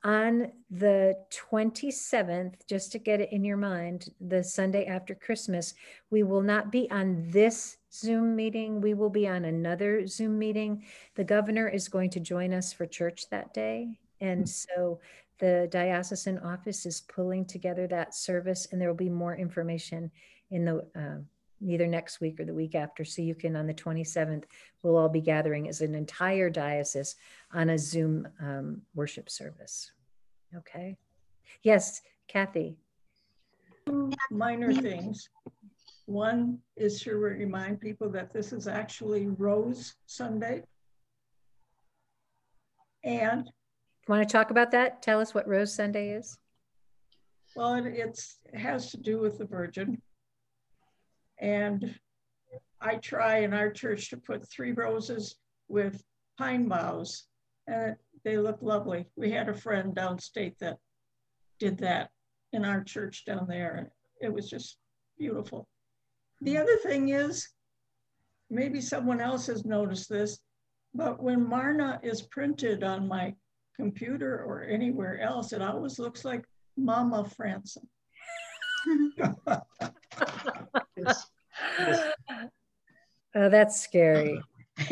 on 0.03 0.51
the 0.69 1.15
27th, 1.29 2.55
just 2.67 2.91
to 2.91 2.99
get 2.99 3.21
it 3.21 3.31
in 3.31 3.43
your 3.43 3.57
mind, 3.57 4.09
the 4.19 4.43
Sunday 4.43 4.85
after 4.85 5.13
Christmas, 5.13 5.73
we 6.09 6.23
will 6.23 6.41
not 6.41 6.71
be 6.71 6.89
on 6.89 7.29
this 7.29 7.77
Zoom 7.93 8.35
meeting. 8.35 8.81
We 8.81 8.93
will 8.93 9.09
be 9.09 9.27
on 9.27 9.45
another 9.45 10.07
Zoom 10.07 10.39
meeting. 10.39 10.83
The 11.15 11.23
governor 11.23 11.67
is 11.67 11.87
going 11.87 12.09
to 12.11 12.19
join 12.19 12.53
us 12.53 12.73
for 12.73 12.85
church 12.85 13.29
that 13.29 13.53
day. 13.53 13.99
And 14.21 14.47
so 14.47 14.99
the 15.39 15.67
diocesan 15.71 16.39
office 16.39 16.85
is 16.85 17.01
pulling 17.01 17.45
together 17.45 17.87
that 17.87 18.15
service, 18.15 18.67
and 18.71 18.79
there 18.79 18.87
will 18.87 18.95
be 18.95 19.09
more 19.09 19.35
information 19.35 20.11
in 20.51 20.65
the 20.65 20.85
uh, 20.95 21.21
either 21.65 21.87
next 21.87 22.21
week 22.21 22.39
or 22.39 22.45
the 22.45 22.53
week 22.53 22.75
after. 22.75 23.03
So 23.05 23.21
you 23.21 23.35
can, 23.35 23.55
on 23.55 23.67
the 23.67 23.73
27th, 23.73 24.43
we'll 24.83 24.97
all 24.97 25.09
be 25.09 25.21
gathering 25.21 25.67
as 25.67 25.81
an 25.81 25.95
entire 25.95 26.49
diocese 26.49 27.15
on 27.53 27.69
a 27.69 27.77
Zoom 27.77 28.27
um, 28.39 28.81
worship 28.95 29.29
service. 29.29 29.91
Okay. 30.55 30.97
Yes, 31.63 32.01
Kathy. 32.27 32.77
Minor 34.29 34.73
things. 34.73 35.29
One 36.05 36.59
is 36.75 37.01
to 37.01 37.15
remind 37.15 37.79
people 37.79 38.09
that 38.09 38.33
this 38.33 38.51
is 38.53 38.67
actually 38.67 39.27
Rose 39.27 39.95
Sunday. 40.05 40.63
And 43.03 43.49
want 44.07 44.27
to 44.27 44.31
talk 44.31 44.51
about 44.51 44.71
that? 44.71 45.01
Tell 45.01 45.19
us 45.19 45.33
what 45.33 45.47
Rose 45.47 45.73
Sunday 45.73 46.11
is. 46.11 46.37
Well, 47.55 47.75
it, 47.75 47.85
it's, 47.85 48.39
it 48.45 48.57
has 48.57 48.91
to 48.91 48.97
do 48.97 49.19
with 49.19 49.37
the 49.37 49.45
Virgin. 49.45 50.01
And 51.41 51.95
I 52.79 52.95
try 52.95 53.39
in 53.39 53.53
our 53.53 53.71
church 53.71 54.09
to 54.09 54.17
put 54.17 54.47
three 54.47 54.71
roses 54.71 55.35
with 55.67 56.01
pine 56.37 56.67
boughs, 56.67 57.25
and 57.67 57.95
they 58.23 58.37
look 58.37 58.59
lovely. 58.61 59.07
We 59.15 59.31
had 59.31 59.49
a 59.49 59.53
friend 59.53 59.95
downstate 59.95 60.57
that 60.59 60.77
did 61.59 61.79
that 61.79 62.11
in 62.53 62.63
our 62.63 62.83
church 62.83 63.25
down 63.25 63.47
there, 63.47 63.75
and 63.75 63.87
it 64.21 64.33
was 64.33 64.49
just 64.49 64.77
beautiful. 65.17 65.67
The 66.41 66.57
other 66.57 66.77
thing 66.77 67.09
is, 67.09 67.49
maybe 68.49 68.81
someone 68.81 69.21
else 69.21 69.47
has 69.47 69.65
noticed 69.65 70.09
this, 70.09 70.39
but 70.93 71.21
when 71.21 71.47
Marna 71.47 71.99
is 72.03 72.21
printed 72.23 72.83
on 72.83 73.07
my 73.07 73.33
computer 73.75 74.43
or 74.43 74.63
anywhere 74.63 75.21
else, 75.21 75.53
it 75.53 75.61
always 75.61 75.97
looks 75.99 76.25
like 76.25 76.45
Mama 76.77 77.25
Franson. 77.39 77.87
Oh, 83.33 83.47
that's 83.47 83.81
scary. 83.81 84.41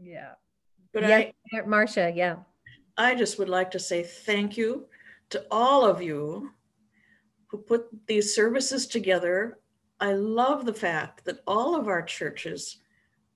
yeah. 0.00 0.32
But 0.92 1.02
yeah, 1.02 1.24
I, 1.52 1.60
Marcia, 1.66 2.12
yeah. 2.14 2.36
I 2.96 3.14
just 3.14 3.38
would 3.38 3.48
like 3.48 3.70
to 3.72 3.78
say 3.78 4.02
thank 4.02 4.56
you 4.56 4.86
to 5.30 5.44
all 5.50 5.84
of 5.84 6.00
you 6.00 6.52
who 7.48 7.58
put 7.58 7.88
these 8.06 8.34
services 8.34 8.86
together. 8.86 9.58
I 10.00 10.12
love 10.12 10.64
the 10.64 10.72
fact 10.74 11.24
that 11.24 11.40
all 11.46 11.74
of 11.76 11.88
our 11.88 12.02
churches 12.02 12.78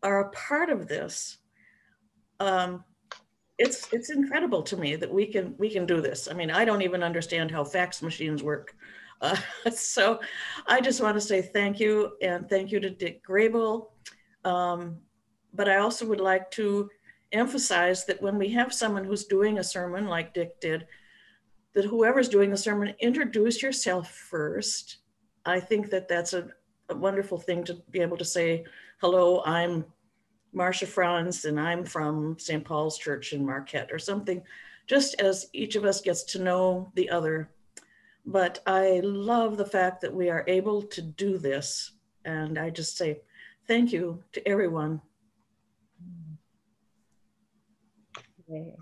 are 0.03 0.21
a 0.21 0.31
part 0.31 0.71
of 0.71 0.87
this. 0.87 1.39
Um, 2.41 2.85
it's 3.59 3.93
it's 3.93 4.11
incredible 4.11 4.63
to 4.63 4.77
me 4.77 4.97
that 4.97 5.13
we 5.13 5.27
can 5.27 5.55
we 5.59 5.69
can 5.69 5.85
do 5.85 6.01
this. 6.01 6.29
I 6.31 6.35
mean, 6.35 6.51
I 6.51 6.65
don't 6.65 6.83
even 6.83 7.03
understand 7.03 7.51
how 7.51 7.65
fax 7.65 8.03
machines 8.03 8.43
work. 8.43 8.75
Uh, 9.21 9.35
so 9.73 10.21
I 10.69 10.81
just 10.81 11.03
want 11.03 11.17
to 11.17 11.21
say 11.21 11.43
thank 11.43 11.81
you 11.81 12.13
and 12.23 12.49
thank 12.49 12.71
you 12.71 12.79
to 12.79 12.89
Dick 12.89 13.21
Grable. 13.27 13.89
Um, 14.45 14.99
but 15.53 15.69
I 15.69 15.79
also 15.79 16.07
would 16.07 16.21
like 16.21 16.53
to 16.53 16.89
emphasize 17.33 18.07
that 18.07 18.23
when 18.23 18.39
we 18.39 18.49
have 18.51 18.73
someone 18.73 19.03
who's 19.03 19.25
doing 19.25 19.59
a 19.59 19.65
sermon 19.65 20.07
like 20.07 20.35
Dick 20.35 20.61
did, 20.61 20.87
that 21.75 21.85
whoever's 21.85 22.29
doing 22.29 22.51
the 22.51 22.57
sermon, 22.57 22.95
introduce 23.01 23.61
yourself 23.61 24.09
first. 24.09 24.99
I 25.45 25.59
think 25.59 25.91
that 25.91 26.07
that's 26.07 26.33
a, 26.33 26.49
a 26.89 26.95
wonderful 26.95 27.39
thing 27.39 27.65
to 27.65 27.75
be 27.91 27.99
able 27.99 28.19
to 28.19 28.25
say, 28.25 28.65
hello, 29.01 29.43
I'm 29.45 29.85
Marcia 30.53 30.87
Franz 30.87 31.45
and 31.45 31.61
I'm 31.61 31.85
from 31.85 32.39
St. 32.39 32.65
Paul's 32.65 32.99
Church 32.99 33.33
in 33.33 33.45
Marquette 33.45 33.91
or 33.93 33.99
something, 33.99 34.43
just 34.87 35.21
as 35.21 35.47
each 35.53 35.77
of 35.77 35.85
us 35.85 36.01
gets 36.01 36.23
to 36.25 36.43
know 36.43 36.91
the 36.95 37.11
other. 37.11 37.51
But 38.25 38.61
I 38.67 39.01
love 39.05 39.57
the 39.57 39.67
fact 39.67 40.01
that 40.03 40.15
we 40.15 40.29
are 40.31 40.45
able 40.47 40.83
to 40.83 41.03
do 41.03 41.39
this. 41.39 41.93
And 42.25 42.59
I 42.59 42.71
just 42.71 42.97
say 42.97 43.21
thank 43.67 43.93
you 43.93 44.23
to 44.33 44.47
everyone. 44.49 45.01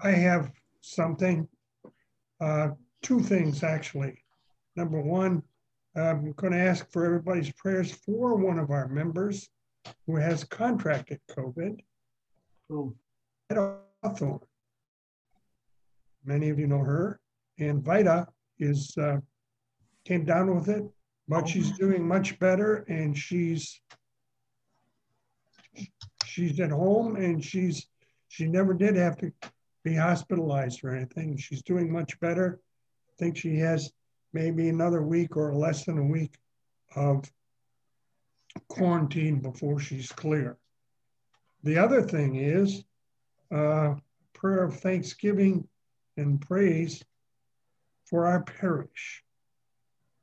I 0.02 0.10
have 0.10 0.52
something, 0.80 1.48
uh, 2.40 2.70
two 3.02 3.20
things 3.20 3.62
actually. 3.62 4.22
Number 4.76 5.00
one, 5.00 5.42
I'm 5.96 6.32
going 6.32 6.52
to 6.52 6.58
ask 6.58 6.90
for 6.92 7.04
everybody's 7.04 7.52
prayers 7.52 7.90
for 7.90 8.36
one 8.36 8.58
of 8.58 8.70
our 8.70 8.86
members 8.88 9.48
who 10.06 10.16
has 10.16 10.44
contracted 10.44 11.20
COVID. 11.30 11.80
Oh. 12.70 12.94
Hawthorne. 14.02 14.40
Many 16.24 16.48
of 16.50 16.58
you 16.58 16.66
know 16.66 16.80
her. 16.80 17.20
And 17.58 17.82
Vita 17.82 18.26
is 18.58 18.96
uh, 18.98 19.18
came 20.04 20.24
down 20.24 20.54
with 20.54 20.68
it, 20.68 20.84
but 21.28 21.44
oh. 21.44 21.46
she's 21.46 21.72
doing 21.72 22.06
much 22.06 22.38
better 22.38 22.84
and 22.88 23.16
she's 23.16 23.80
she's 26.24 26.58
at 26.60 26.70
home 26.70 27.16
and 27.16 27.44
she's 27.44 27.86
she 28.28 28.46
never 28.46 28.74
did 28.74 28.96
have 28.96 29.16
to 29.18 29.32
be 29.84 29.94
hospitalized 29.94 30.84
or 30.84 30.94
anything. 30.94 31.36
She's 31.36 31.62
doing 31.62 31.92
much 31.92 32.18
better. 32.20 32.60
I 33.08 33.12
think 33.18 33.36
she 33.36 33.56
has 33.58 33.92
maybe 34.32 34.68
another 34.68 35.02
week 35.02 35.36
or 35.36 35.54
less 35.54 35.84
than 35.84 35.98
a 35.98 36.04
week 36.04 36.34
of 36.96 37.30
quarantine 38.68 39.40
before 39.40 39.78
she's 39.78 40.10
clear. 40.12 40.56
The 41.62 41.78
other 41.78 42.02
thing 42.02 42.36
is 42.36 42.84
uh, 43.50 43.94
prayer 44.32 44.64
of 44.64 44.78
thanksgiving 44.80 45.66
and 46.16 46.40
praise 46.40 47.02
for 48.04 48.26
our 48.26 48.42
parish. 48.42 49.22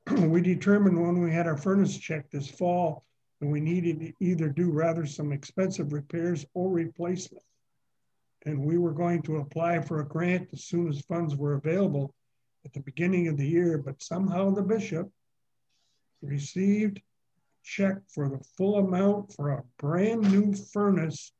we 0.12 0.42
determined 0.42 1.02
when 1.02 1.22
we 1.22 1.32
had 1.32 1.48
our 1.48 1.58
furnace 1.58 1.98
checked 1.98 2.32
this 2.32 2.50
fall 2.50 3.06
that 3.40 3.48
we 3.48 3.60
needed 3.60 4.00
to 4.00 4.14
either 4.20 4.50
do 4.50 4.72
rather 4.72 5.06
some 5.06 5.32
expensive 5.32 5.94
repairs 5.94 6.46
or 6.54 6.70
replacement. 6.70 7.44
And 8.46 8.60
we 8.60 8.78
were 8.78 8.94
going 8.94 9.22
to 9.24 9.38
apply 9.38 9.82
for 9.82 10.00
a 10.00 10.08
grant 10.08 10.50
as 10.54 10.64
soon 10.64 10.90
as 10.90 11.02
funds 11.02 11.36
were 11.36 11.54
available 11.54 12.14
at 12.66 12.74
the 12.74 12.82
beginning 12.82 13.28
of 13.28 13.38
the 13.38 13.48
year, 13.48 13.78
but 13.78 14.02
somehow 14.02 14.52
the 14.52 14.62
bishop 14.62 15.10
received 16.22 17.02
check 17.64 17.98
for 18.14 18.30
the 18.30 18.44
full 18.58 18.78
amount 18.78 19.34
for 19.34 19.52
a 19.52 19.64
brand 19.78 20.22
new 20.32 20.54
furnace 20.54 21.32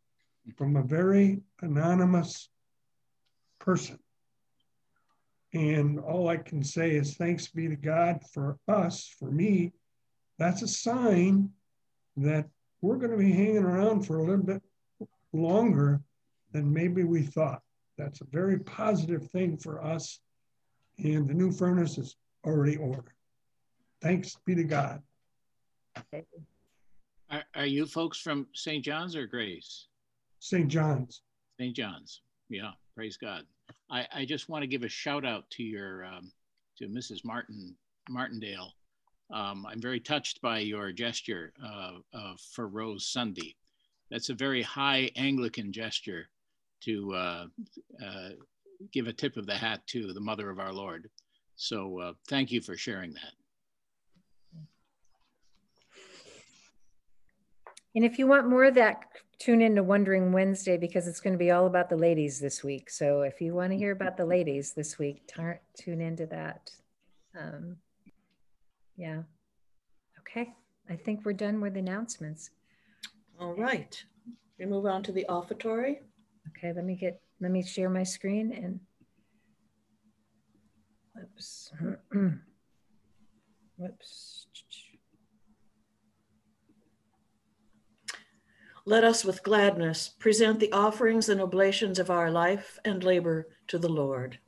from 0.56 0.76
a 0.76 0.84
very 0.84 1.42
anonymous 1.62 2.50
person. 3.60 4.00
And 5.54 6.00
all 6.00 6.30
I 6.30 6.38
can 6.38 6.64
say 6.64 6.92
is 6.92 7.16
thanks 7.16 7.48
be 7.48 7.68
to 7.68 7.76
God 7.76 8.22
for 8.34 8.58
us, 8.68 9.14
for 9.20 9.30
me. 9.30 9.72
That's 10.40 10.64
a 10.64 10.68
sign 10.68 11.50
that 12.18 12.48
we're 12.82 12.98
going 12.98 13.12
to 13.12 13.18
be 13.18 13.32
hanging 13.32 13.64
around 13.64 14.02
for 14.02 14.18
a 14.18 14.24
little 14.24 14.44
bit 14.44 14.62
longer 15.32 16.02
than 16.52 16.74
maybe 16.74 17.04
we 17.04 17.22
thought. 17.22 17.62
That's 17.98 18.22
a 18.22 18.26
very 18.26 18.60
positive 18.60 19.30
thing 19.30 19.58
for 19.58 19.84
us. 19.84 20.20
And 20.98 21.28
the 21.28 21.34
new 21.34 21.52
furnace 21.52 21.98
is 21.98 22.16
already 22.46 22.78
ordered. 22.78 23.14
Thanks 24.02 24.36
be 24.46 24.56
to 24.56 24.64
God. 24.64 25.02
Are, 27.30 27.44
are 27.56 27.66
you 27.66 27.86
folks 27.86 28.20
from 28.20 28.48
St. 28.54 28.84
John's 28.84 29.16
or 29.16 29.26
Grace? 29.26 29.88
St. 30.40 30.68
John's. 30.68 31.22
St. 31.60 31.76
John's. 31.76 32.22
Yeah, 32.50 32.72
praise 32.96 33.18
God. 33.18 33.44
I, 33.90 34.08
I 34.14 34.26
just 34.26 34.50
want 34.50 34.62
to 34.64 34.68
give 34.68 34.84
a 34.84 34.90
shout 34.90 35.26
out 35.26 35.50
to 35.52 35.64
your 35.64 36.06
um, 36.06 36.32
to 36.78 36.88
Mrs. 36.88 37.24
Martin 37.24 37.76
Martindale. 38.10 38.74
Um, 39.32 39.66
I'm 39.66 39.82
very 39.82 40.00
touched 40.00 40.42
by 40.42 40.60
your 40.60 40.92
gesture 40.92 41.54
uh, 41.64 41.94
uh, 42.14 42.34
for 42.54 42.68
Rose 42.68 43.08
Sunday. 43.08 43.56
That's 44.12 44.30
a 44.30 44.36
very 44.36 44.62
high 44.62 45.10
Anglican 45.16 45.72
gesture 45.72 46.30
to 46.82 47.14
uh, 47.14 47.46
uh 48.06 48.30
give 48.92 49.08
a 49.08 49.14
tip 49.14 49.38
of 49.38 49.46
the 49.46 49.56
hat 49.56 49.82
to 49.88 50.12
the 50.12 50.20
Mother 50.20 50.50
of 50.50 50.60
our 50.60 50.74
Lord. 50.74 51.10
So 51.56 52.00
uh, 52.00 52.14
thank 52.28 52.52
you 52.52 52.62
for 52.62 52.76
sharing 52.76 53.14
that. 53.14 53.34
And 57.96 58.04
if 58.04 58.18
you 58.18 58.26
want 58.26 58.50
more 58.50 58.66
of 58.66 58.76
that, 58.76 59.04
tune 59.40 59.62
in 59.62 59.76
to 59.76 59.84
Wondering 59.84 60.32
Wednesday 60.32 60.78
because 60.78 61.08
it's 61.08 61.20
going 61.20 61.34
to 61.34 61.40
be 61.40 61.52
all 61.52 61.68
about 61.68 61.90
the 61.90 61.96
ladies 61.96 62.40
this 62.40 62.64
week. 62.64 62.90
So 62.90 63.22
if 63.22 63.40
you 63.40 63.54
want 63.54 63.72
to 63.72 63.78
hear 63.78 63.92
about 63.92 64.18
the 64.18 64.26
ladies 64.26 64.74
this 64.74 64.98
week, 64.98 65.30
tune 65.78 66.02
into 66.02 66.26
that. 66.28 66.72
Um, 67.40 67.78
yeah. 68.98 69.24
Okay. 70.20 70.54
I 70.90 70.96
think 70.96 71.22
we're 71.24 71.34
done 71.34 71.62
with 71.62 71.78
announcements. 71.78 72.50
All 73.40 73.54
right. 73.54 74.04
We 74.58 74.66
move 74.66 74.86
on 74.86 75.04
to 75.04 75.12
the 75.12 75.26
offertory. 75.30 76.00
Okay. 76.50 76.74
Let 76.74 76.86
me 76.86 76.96
get, 76.96 77.22
let 77.42 77.52
me 77.52 77.64
share 77.64 77.90
my 77.90 78.04
screen 78.04 78.54
and, 78.54 78.80
whoops. 81.14 81.72
whoops. 83.78 84.48
Let 88.86 89.06
us 89.06 89.24
with 89.24 89.44
gladness 89.44 90.10
present 90.10 90.60
the 90.60 90.74
offerings 90.74 91.30
and 91.30 91.40
oblations 91.40 92.00
of 92.00 92.10
our 92.10 92.30
life 92.30 92.80
and 92.84 93.02
labor 93.02 93.48
to 93.68 93.78
the 93.78 93.88
Lord. 93.88 94.40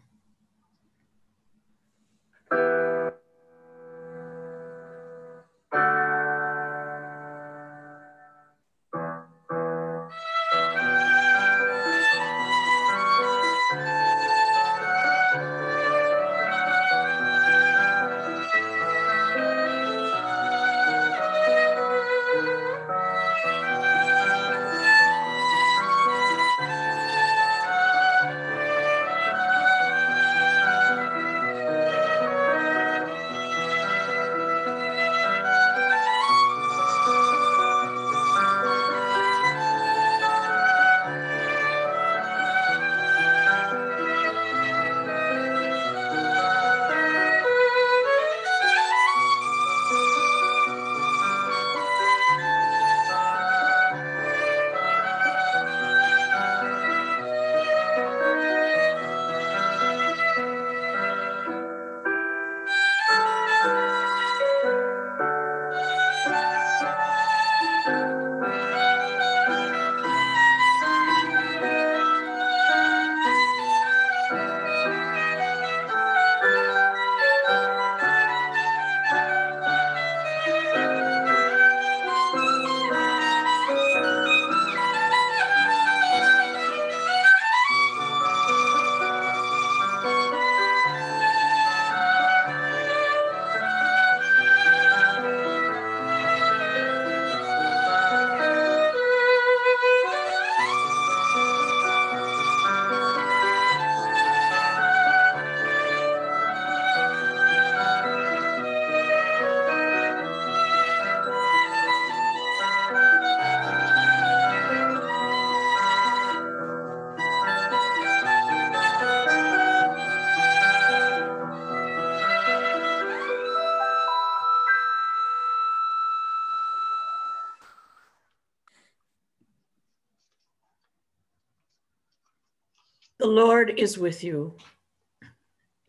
Lord 133.35 133.73
is 133.77 133.97
with 133.97 134.23
you. 134.23 134.55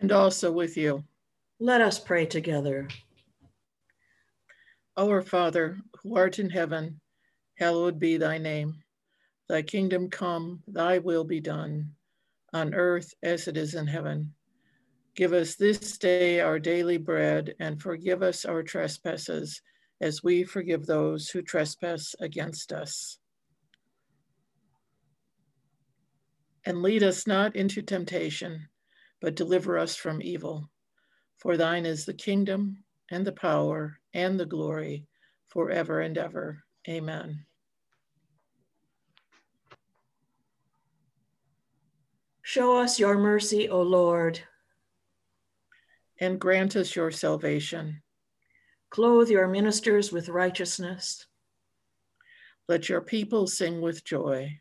And 0.00 0.10
also 0.10 0.50
with 0.50 0.76
you. 0.76 1.04
Let 1.60 1.80
us 1.80 1.96
pray 1.96 2.26
together. 2.26 2.88
Our 4.96 5.22
Father, 5.22 5.78
who 6.02 6.16
art 6.16 6.40
in 6.40 6.50
heaven, 6.50 7.00
hallowed 7.56 8.00
be 8.00 8.16
thy 8.16 8.38
name. 8.38 8.82
Thy 9.48 9.62
kingdom 9.62 10.10
come, 10.10 10.64
thy 10.66 10.98
will 10.98 11.22
be 11.22 11.38
done, 11.38 11.92
on 12.52 12.74
earth 12.74 13.14
as 13.22 13.46
it 13.46 13.56
is 13.56 13.76
in 13.76 13.86
heaven. 13.86 14.34
Give 15.14 15.32
us 15.32 15.54
this 15.54 15.98
day 15.98 16.40
our 16.40 16.58
daily 16.58 16.96
bread, 16.96 17.54
and 17.60 17.80
forgive 17.80 18.24
us 18.24 18.44
our 18.44 18.64
trespasses, 18.64 19.62
as 20.00 20.20
we 20.20 20.42
forgive 20.42 20.84
those 20.84 21.28
who 21.28 21.42
trespass 21.42 22.16
against 22.18 22.72
us 22.72 23.20
And 26.66 26.82
lead 26.82 27.04
us 27.04 27.28
not 27.28 27.54
into 27.54 27.80
temptation, 27.80 28.68
but 29.20 29.36
deliver 29.36 29.78
us 29.78 29.94
from 29.96 30.20
evil. 30.20 30.68
For 31.38 31.56
thine 31.56 31.86
is 31.86 32.04
the 32.04 32.12
kingdom 32.12 32.82
and 33.10 33.24
the 33.24 33.32
power 33.32 34.00
and 34.12 34.38
the 34.38 34.46
glory 34.46 35.06
forever 35.46 36.00
and 36.00 36.18
ever. 36.18 36.64
Amen. 36.88 37.46
Show 42.42 42.80
us 42.80 42.98
your 42.98 43.16
mercy, 43.16 43.68
O 43.68 43.82
Lord. 43.82 44.40
And 46.18 46.40
grant 46.40 46.74
us 46.74 46.96
your 46.96 47.10
salvation. 47.10 48.02
Clothe 48.90 49.28
your 49.28 49.46
ministers 49.46 50.10
with 50.10 50.28
righteousness. 50.28 51.26
Let 52.68 52.88
your 52.88 53.00
people 53.00 53.46
sing 53.46 53.80
with 53.80 54.04
joy. 54.04 54.60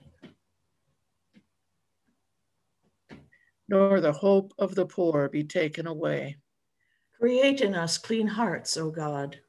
Nor 3.71 3.99
the 3.99 4.11
hope 4.11 4.53
of 4.59 4.75
the 4.75 4.85
poor 4.85 5.29
be 5.29 5.43
taken 5.43 5.87
away. 5.87 6.37
Create 7.19 7.61
in 7.61 7.73
us 7.73 7.97
clean 7.97 8.27
hearts, 8.27 8.77
O 8.77 8.91
God. 8.91 9.39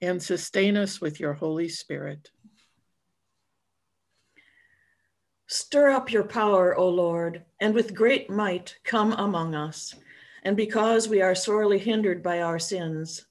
and 0.00 0.22
sustain 0.22 0.76
us 0.76 1.00
with 1.00 1.20
your 1.20 1.34
Holy 1.34 1.68
Spirit. 1.68 2.30
Stir 5.46 5.90
up 5.90 6.12
your 6.12 6.24
power, 6.24 6.76
O 6.76 6.88
Lord, 6.88 7.44
and 7.60 7.74
with 7.74 7.94
great 7.94 8.30
might 8.30 8.76
come 8.84 9.12
among 9.14 9.54
us. 9.54 9.94
And 10.44 10.56
because 10.56 11.08
we 11.08 11.20
are 11.20 11.34
sorely 11.34 11.78
hindered 11.78 12.22
by 12.22 12.40
our 12.40 12.58
sins, 12.58 13.26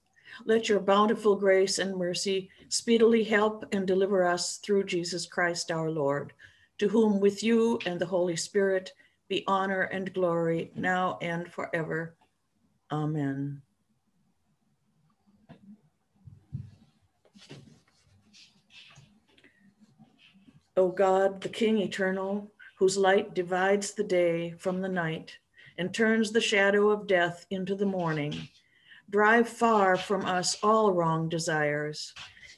let 0.46 0.70
your 0.70 0.80
bountiful 0.80 1.36
grace 1.36 1.80
and 1.80 1.98
mercy 1.98 2.50
speedily 2.68 3.24
help 3.24 3.66
and 3.72 3.88
deliver 3.88 4.24
us 4.26 4.58
through 4.58 4.84
Jesus 4.84 5.26
Christ 5.26 5.72
our 5.72 5.90
Lord, 5.90 6.34
to 6.80 6.88
whom 6.88 7.20
with 7.20 7.44
you 7.44 7.80
and 7.86 8.00
the 8.00 8.06
Holy 8.06 8.36
Spirit 8.36 8.94
be 9.28 9.44
honor 9.48 9.84
and 9.84 10.14
glory 10.14 10.72
now 10.76 11.20
and 11.22 11.52
forever. 11.52 12.16
Amen. 12.92 13.62
O 20.76 20.88
God, 20.88 21.42
the 21.42 21.50
King 21.50 21.80
eternal, 21.80 22.52
whose 22.78 22.98
light 22.98 23.34
divides 23.34 23.92
the 23.92 24.04
day 24.04 24.52
from 24.58 24.82
the 24.82 24.88
night 24.88 25.38
and 25.78 25.94
turns 25.94 26.32
the 26.32 26.42
shadow 26.42 26.90
of 26.90 27.08
death 27.08 27.46
into 27.50 27.76
the 27.76 27.86
morning, 27.86 28.48
drive 29.10 29.50
far 29.50 29.98
from 29.98 30.26
us 30.26 30.58
all 30.64 30.94
wrong 30.94 31.28
desires. 31.28 32.14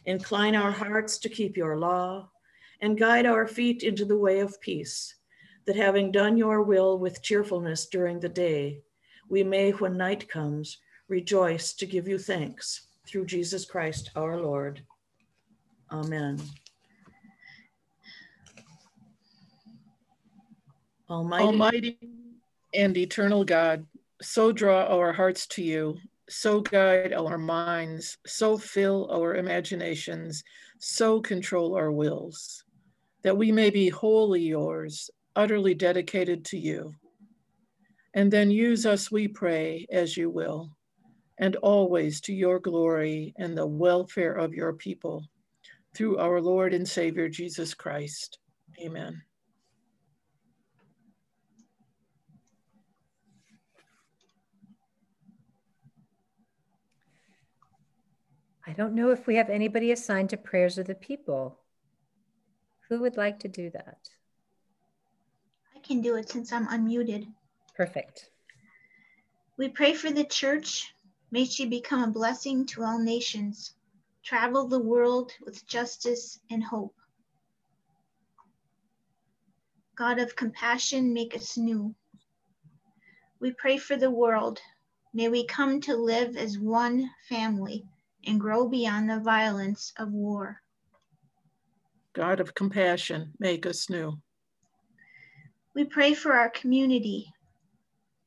Incline 0.06 0.56
our 0.56 0.72
hearts 0.72 1.18
to 1.20 1.30
keep 1.30 1.58
your 1.58 1.78
law 1.78 2.30
and 2.82 2.98
guide 2.98 3.26
our 3.26 3.48
feet 3.48 3.84
into 3.84 4.06
the 4.06 4.18
way 4.18 4.40
of 4.40 4.60
peace, 4.60 5.16
that 5.66 5.76
having 5.76 6.12
done 6.12 6.36
your 6.36 6.64
will 6.64 6.98
with 6.98 7.22
cheerfulness 7.22 7.86
during 7.86 8.20
the 8.20 8.30
day, 8.30 8.82
we 9.30 9.44
may, 9.44 9.72
when 9.72 9.96
night 9.96 10.28
comes, 10.28 10.80
rejoice 11.08 11.74
to 11.74 11.86
give 11.86 12.08
you 12.08 12.18
thanks 12.18 12.88
through 13.08 13.26
Jesus 13.26 13.66
Christ 13.66 14.12
our 14.16 14.42
Lord. 14.42 14.82
Amen. 15.92 16.40
Almighty, 21.10 21.46
Almighty 21.46 22.00
and 22.74 22.96
eternal 22.98 23.44
God, 23.44 23.86
so 24.22 24.52
draw 24.52 24.86
our 24.86 25.12
hearts 25.12 25.46
to 25.48 25.64
you, 25.64 25.98
so 26.30 26.62
guide 26.62 27.12
our 27.12 27.38
minds, 27.38 28.18
so 28.26 28.58
fill 28.58 29.10
our 29.12 29.36
imaginations, 29.36 30.44
so 30.80 31.20
control 31.20 31.76
our 31.76 31.92
wills, 31.92 32.64
that 33.24 33.38
we 33.38 33.52
may 33.52 33.70
be 33.70 33.90
wholly 33.90 34.42
yours, 34.42 35.10
utterly 35.36 35.74
dedicated 35.74 36.46
to 36.46 36.58
you. 36.58 36.94
And 38.14 38.32
then 38.32 38.52
use 38.52 38.86
us, 38.86 39.12
we 39.12 39.28
pray, 39.28 39.88
as 39.92 40.18
you 40.18 40.30
will, 40.30 40.76
and 41.38 41.56
always 41.58 42.20
to 42.22 42.34
your 42.34 42.60
glory 42.60 43.34
and 43.38 43.58
the 43.58 43.66
welfare 43.66 44.34
of 44.34 44.54
your 44.54 44.74
people, 44.74 45.24
through 45.96 46.18
our 46.18 46.42
Lord 46.42 46.74
and 46.74 46.88
Savior 46.88 47.30
Jesus 47.30 47.74
Christ. 47.74 48.40
Amen. 48.84 49.22
I 58.68 58.74
don't 58.74 58.94
know 58.94 59.10
if 59.12 59.28
we 59.28 59.36
have 59.36 59.50
anybody 59.50 59.92
assigned 59.92 60.30
to 60.30 60.38
prayers 60.38 60.78
of 60.78 60.88
the 60.88 60.96
people. 60.96 61.61
Who 62.92 63.00
would 63.00 63.16
like 63.16 63.40
to 63.40 63.48
do 63.48 63.70
that? 63.70 64.10
I 65.74 65.80
can 65.80 66.02
do 66.02 66.18
it 66.18 66.28
since 66.28 66.52
I'm 66.52 66.68
unmuted. 66.68 67.26
Perfect. 67.74 68.30
We 69.56 69.70
pray 69.70 69.94
for 69.94 70.12
the 70.12 70.26
church. 70.26 70.94
May 71.32 71.46
she 71.46 71.66
become 71.66 72.04
a 72.04 72.12
blessing 72.12 72.66
to 72.66 72.84
all 72.84 73.00
nations. 73.00 73.76
Travel 74.24 74.68
the 74.68 74.82
world 74.82 75.32
with 75.40 75.66
justice 75.66 76.42
and 76.50 76.62
hope. 76.62 76.94
God 79.96 80.20
of 80.20 80.36
compassion, 80.36 81.14
make 81.14 81.34
us 81.34 81.56
new. 81.56 81.96
We 83.40 83.54
pray 83.54 83.78
for 83.78 83.96
the 83.96 84.12
world. 84.12 84.60
May 85.14 85.30
we 85.30 85.46
come 85.46 85.80
to 85.80 85.96
live 85.96 86.36
as 86.36 86.60
one 86.60 87.10
family 87.30 87.86
and 88.28 88.38
grow 88.38 88.68
beyond 88.68 89.10
the 89.10 89.22
violence 89.22 89.94
of 89.96 90.12
war. 90.12 90.62
God 92.14 92.42
of 92.42 92.54
compassion, 92.54 93.34
make 93.40 93.66
us 93.66 93.90
new. 93.90 94.20
We 95.74 95.86
pray 95.86 96.14
for 96.14 96.34
our 96.34 96.50
community. 96.50 97.32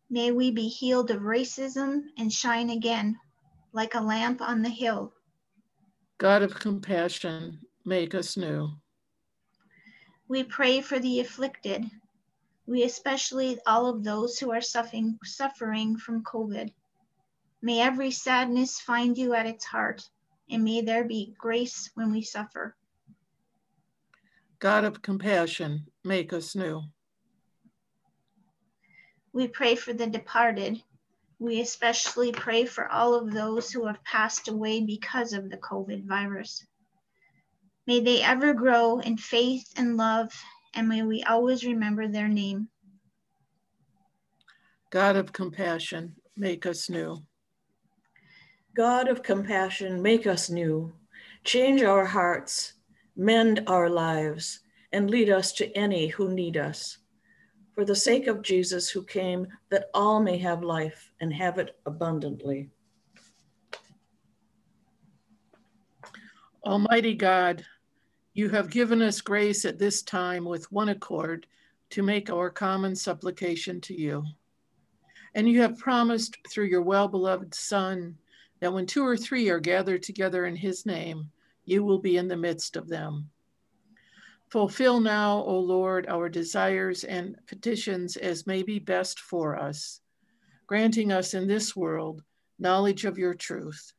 May 0.08 0.32
we 0.32 0.50
be 0.50 0.68
healed 0.68 1.10
of 1.10 1.20
racism 1.22 2.04
and 2.16 2.32
shine 2.32 2.70
again 2.70 3.18
like 3.72 3.94
a 3.94 4.00
lamp 4.00 4.40
on 4.40 4.62
the 4.62 4.70
hill. 4.70 5.12
God 6.16 6.42
of 6.42 6.54
compassion, 6.54 7.58
make 7.84 8.14
us 8.14 8.36
new. 8.36 8.70
We 10.28 10.44
pray 10.44 10.80
for 10.80 10.98
the 10.98 11.20
afflicted. 11.20 11.84
We 12.66 12.84
especially 12.84 13.58
all 13.66 13.86
of 13.86 14.02
those 14.02 14.38
who 14.38 14.50
are 14.50 14.62
suffering, 14.62 15.18
suffering 15.24 15.98
from 15.98 16.24
COVID. 16.24 16.72
May 17.60 17.82
every 17.82 18.10
sadness 18.10 18.80
find 18.80 19.18
you 19.18 19.34
at 19.34 19.46
its 19.46 19.66
heart, 19.66 20.08
and 20.48 20.64
may 20.64 20.80
there 20.80 21.04
be 21.04 21.34
grace 21.36 21.90
when 21.94 22.10
we 22.10 22.22
suffer. 22.22 22.74
God 24.58 24.84
of 24.84 25.02
compassion, 25.02 25.86
make 26.04 26.32
us 26.32 26.54
new. 26.54 26.82
We 29.32 29.48
pray 29.48 29.74
for 29.74 29.92
the 29.92 30.06
departed. 30.06 30.80
We 31.38 31.60
especially 31.60 32.32
pray 32.32 32.64
for 32.64 32.88
all 32.88 33.14
of 33.14 33.32
those 33.32 33.70
who 33.70 33.86
have 33.86 34.02
passed 34.04 34.48
away 34.48 34.82
because 34.82 35.32
of 35.32 35.50
the 35.50 35.56
COVID 35.56 36.06
virus. 36.06 36.64
May 37.86 38.00
they 38.00 38.22
ever 38.22 38.54
grow 38.54 39.00
in 39.00 39.18
faith 39.18 39.66
and 39.76 39.96
love, 39.96 40.32
and 40.72 40.88
may 40.88 41.02
we 41.02 41.22
always 41.24 41.64
remember 41.64 42.06
their 42.06 42.28
name. 42.28 42.68
God 44.90 45.16
of 45.16 45.32
compassion, 45.32 46.14
make 46.36 46.64
us 46.64 46.88
new. 46.88 47.18
God 48.74 49.08
of 49.08 49.22
compassion, 49.22 50.00
make 50.00 50.26
us 50.26 50.48
new. 50.48 50.92
Change 51.42 51.82
our 51.82 52.04
hearts, 52.04 52.73
mend 53.16 53.62
our 53.66 53.88
lives, 53.88 54.60
and 54.92 55.10
lead 55.10 55.30
us 55.30 55.52
to 55.52 55.70
any 55.76 56.08
who 56.08 56.32
need 56.32 56.56
us. 56.56 56.98
For 57.74 57.84
the 57.84 57.96
sake 57.96 58.28
of 58.28 58.42
Jesus, 58.42 58.88
who 58.88 59.04
came 59.04 59.48
that 59.70 59.90
all 59.94 60.20
may 60.20 60.38
have 60.38 60.62
life 60.62 61.10
and 61.20 61.32
have 61.34 61.58
it 61.58 61.76
abundantly. 61.86 62.70
Almighty 66.64 67.14
God, 67.14 67.64
you 68.32 68.48
have 68.48 68.70
given 68.70 69.02
us 69.02 69.20
grace 69.20 69.64
at 69.64 69.78
this 69.78 70.02
time 70.02 70.44
with 70.44 70.70
one 70.72 70.88
accord 70.88 71.46
to 71.90 72.02
make 72.02 72.30
our 72.30 72.50
common 72.50 72.96
supplication 72.96 73.80
to 73.82 74.00
you. 74.00 74.24
And 75.34 75.48
you 75.48 75.60
have 75.60 75.78
promised 75.78 76.38
through 76.48 76.66
your 76.66 76.82
well 76.82 77.08
beloved 77.08 77.54
Son 77.54 78.16
that 78.60 78.72
when 78.72 78.86
two 78.86 79.04
or 79.04 79.16
three 79.16 79.48
are 79.50 79.60
gathered 79.60 80.02
together 80.02 80.46
in 80.46 80.56
his 80.56 80.86
name, 80.86 81.30
you 81.64 81.84
will 81.84 81.98
be 81.98 82.16
in 82.16 82.28
the 82.28 82.36
midst 82.36 82.76
of 82.76 82.88
them. 82.88 83.30
Fulfill 84.50 85.00
now, 85.00 85.42
O 85.42 85.58
Lord, 85.58 86.06
our 86.08 86.28
desires 86.28 87.04
and 87.04 87.36
petitions 87.46 88.16
as 88.16 88.46
may 88.46 88.62
be 88.62 88.78
best 88.78 89.18
for 89.18 89.56
us, 89.56 90.00
granting 90.66 91.10
us 91.10 91.34
in 91.34 91.48
this 91.48 91.74
world 91.74 92.22
knowledge 92.58 93.04
of 93.04 93.18
your 93.18 93.34
truth, 93.34 93.92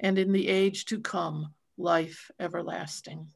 and 0.00 0.18
in 0.18 0.32
the 0.32 0.48
age 0.48 0.86
to 0.86 1.00
come, 1.00 1.52
life 1.76 2.30
everlasting. 2.40 3.28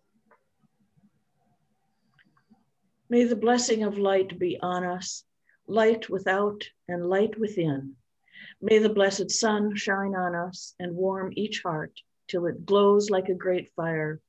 May 3.11 3.25
the 3.25 3.37
blessing 3.37 3.83
of 3.83 3.99
light 3.99 4.39
be 4.39 4.59
on 4.63 4.85
us, 4.85 5.25
light 5.67 6.09
without 6.09 6.65
and 6.89 7.07
light 7.07 7.39
within. 7.39 7.97
May 8.63 8.79
the 8.79 8.89
blessed 8.89 9.31
sun 9.31 9.77
shine 9.77 10.15
on 10.15 10.35
us 10.35 10.75
and 10.79 10.97
warm 10.97 11.33
each 11.37 11.63
heart 11.63 11.93
till 12.29 12.47
it 12.47 12.67
glows 12.67 13.11
like 13.11 13.29
a 13.29 13.35
great 13.35 13.71
fire, 13.75 14.21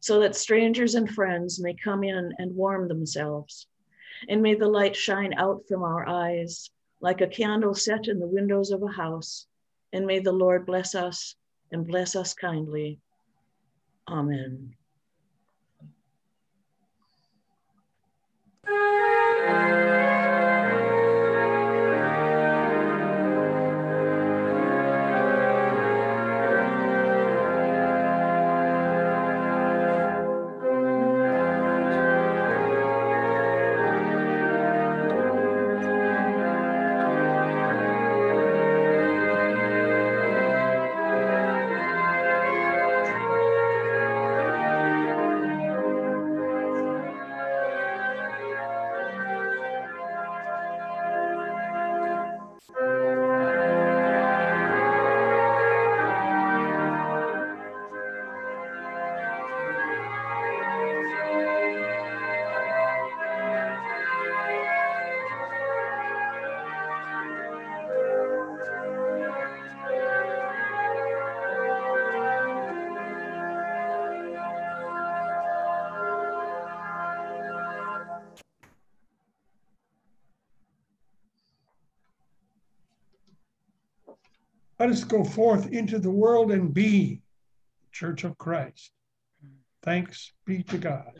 so 0.00 0.20
that 0.20 0.36
strangers 0.36 0.94
and 0.94 1.10
friends 1.10 1.60
may 1.60 1.74
come 1.74 2.04
in 2.04 2.32
and 2.38 2.54
warm 2.54 2.88
themselves. 2.88 3.66
And 4.28 4.42
may 4.42 4.54
the 4.54 4.68
light 4.68 4.96
shine 4.96 5.34
out 5.34 5.64
from 5.68 5.82
our 5.82 6.06
eyes 6.06 6.70
like 7.00 7.20
a 7.20 7.26
candle 7.26 7.74
set 7.74 8.08
in 8.08 8.18
the 8.18 8.26
windows 8.26 8.70
of 8.70 8.82
a 8.82 8.88
house. 8.88 9.46
And 9.92 10.06
may 10.06 10.20
the 10.20 10.32
Lord 10.32 10.66
bless 10.66 10.94
us 10.94 11.34
and 11.72 11.86
bless 11.86 12.14
us 12.14 12.34
kindly. 12.34 13.00
Amen. 14.08 14.74
Let 84.80 84.88
us 84.88 85.04
go 85.04 85.22
forth 85.22 85.70
into 85.74 85.98
the 85.98 86.10
world 86.10 86.50
and 86.50 86.72
be 86.72 87.20
the 87.82 87.90
Church 87.92 88.24
of 88.24 88.38
Christ. 88.38 88.92
Thanks 89.82 90.32
be 90.46 90.62
to 90.62 90.78
God. 90.78 91.12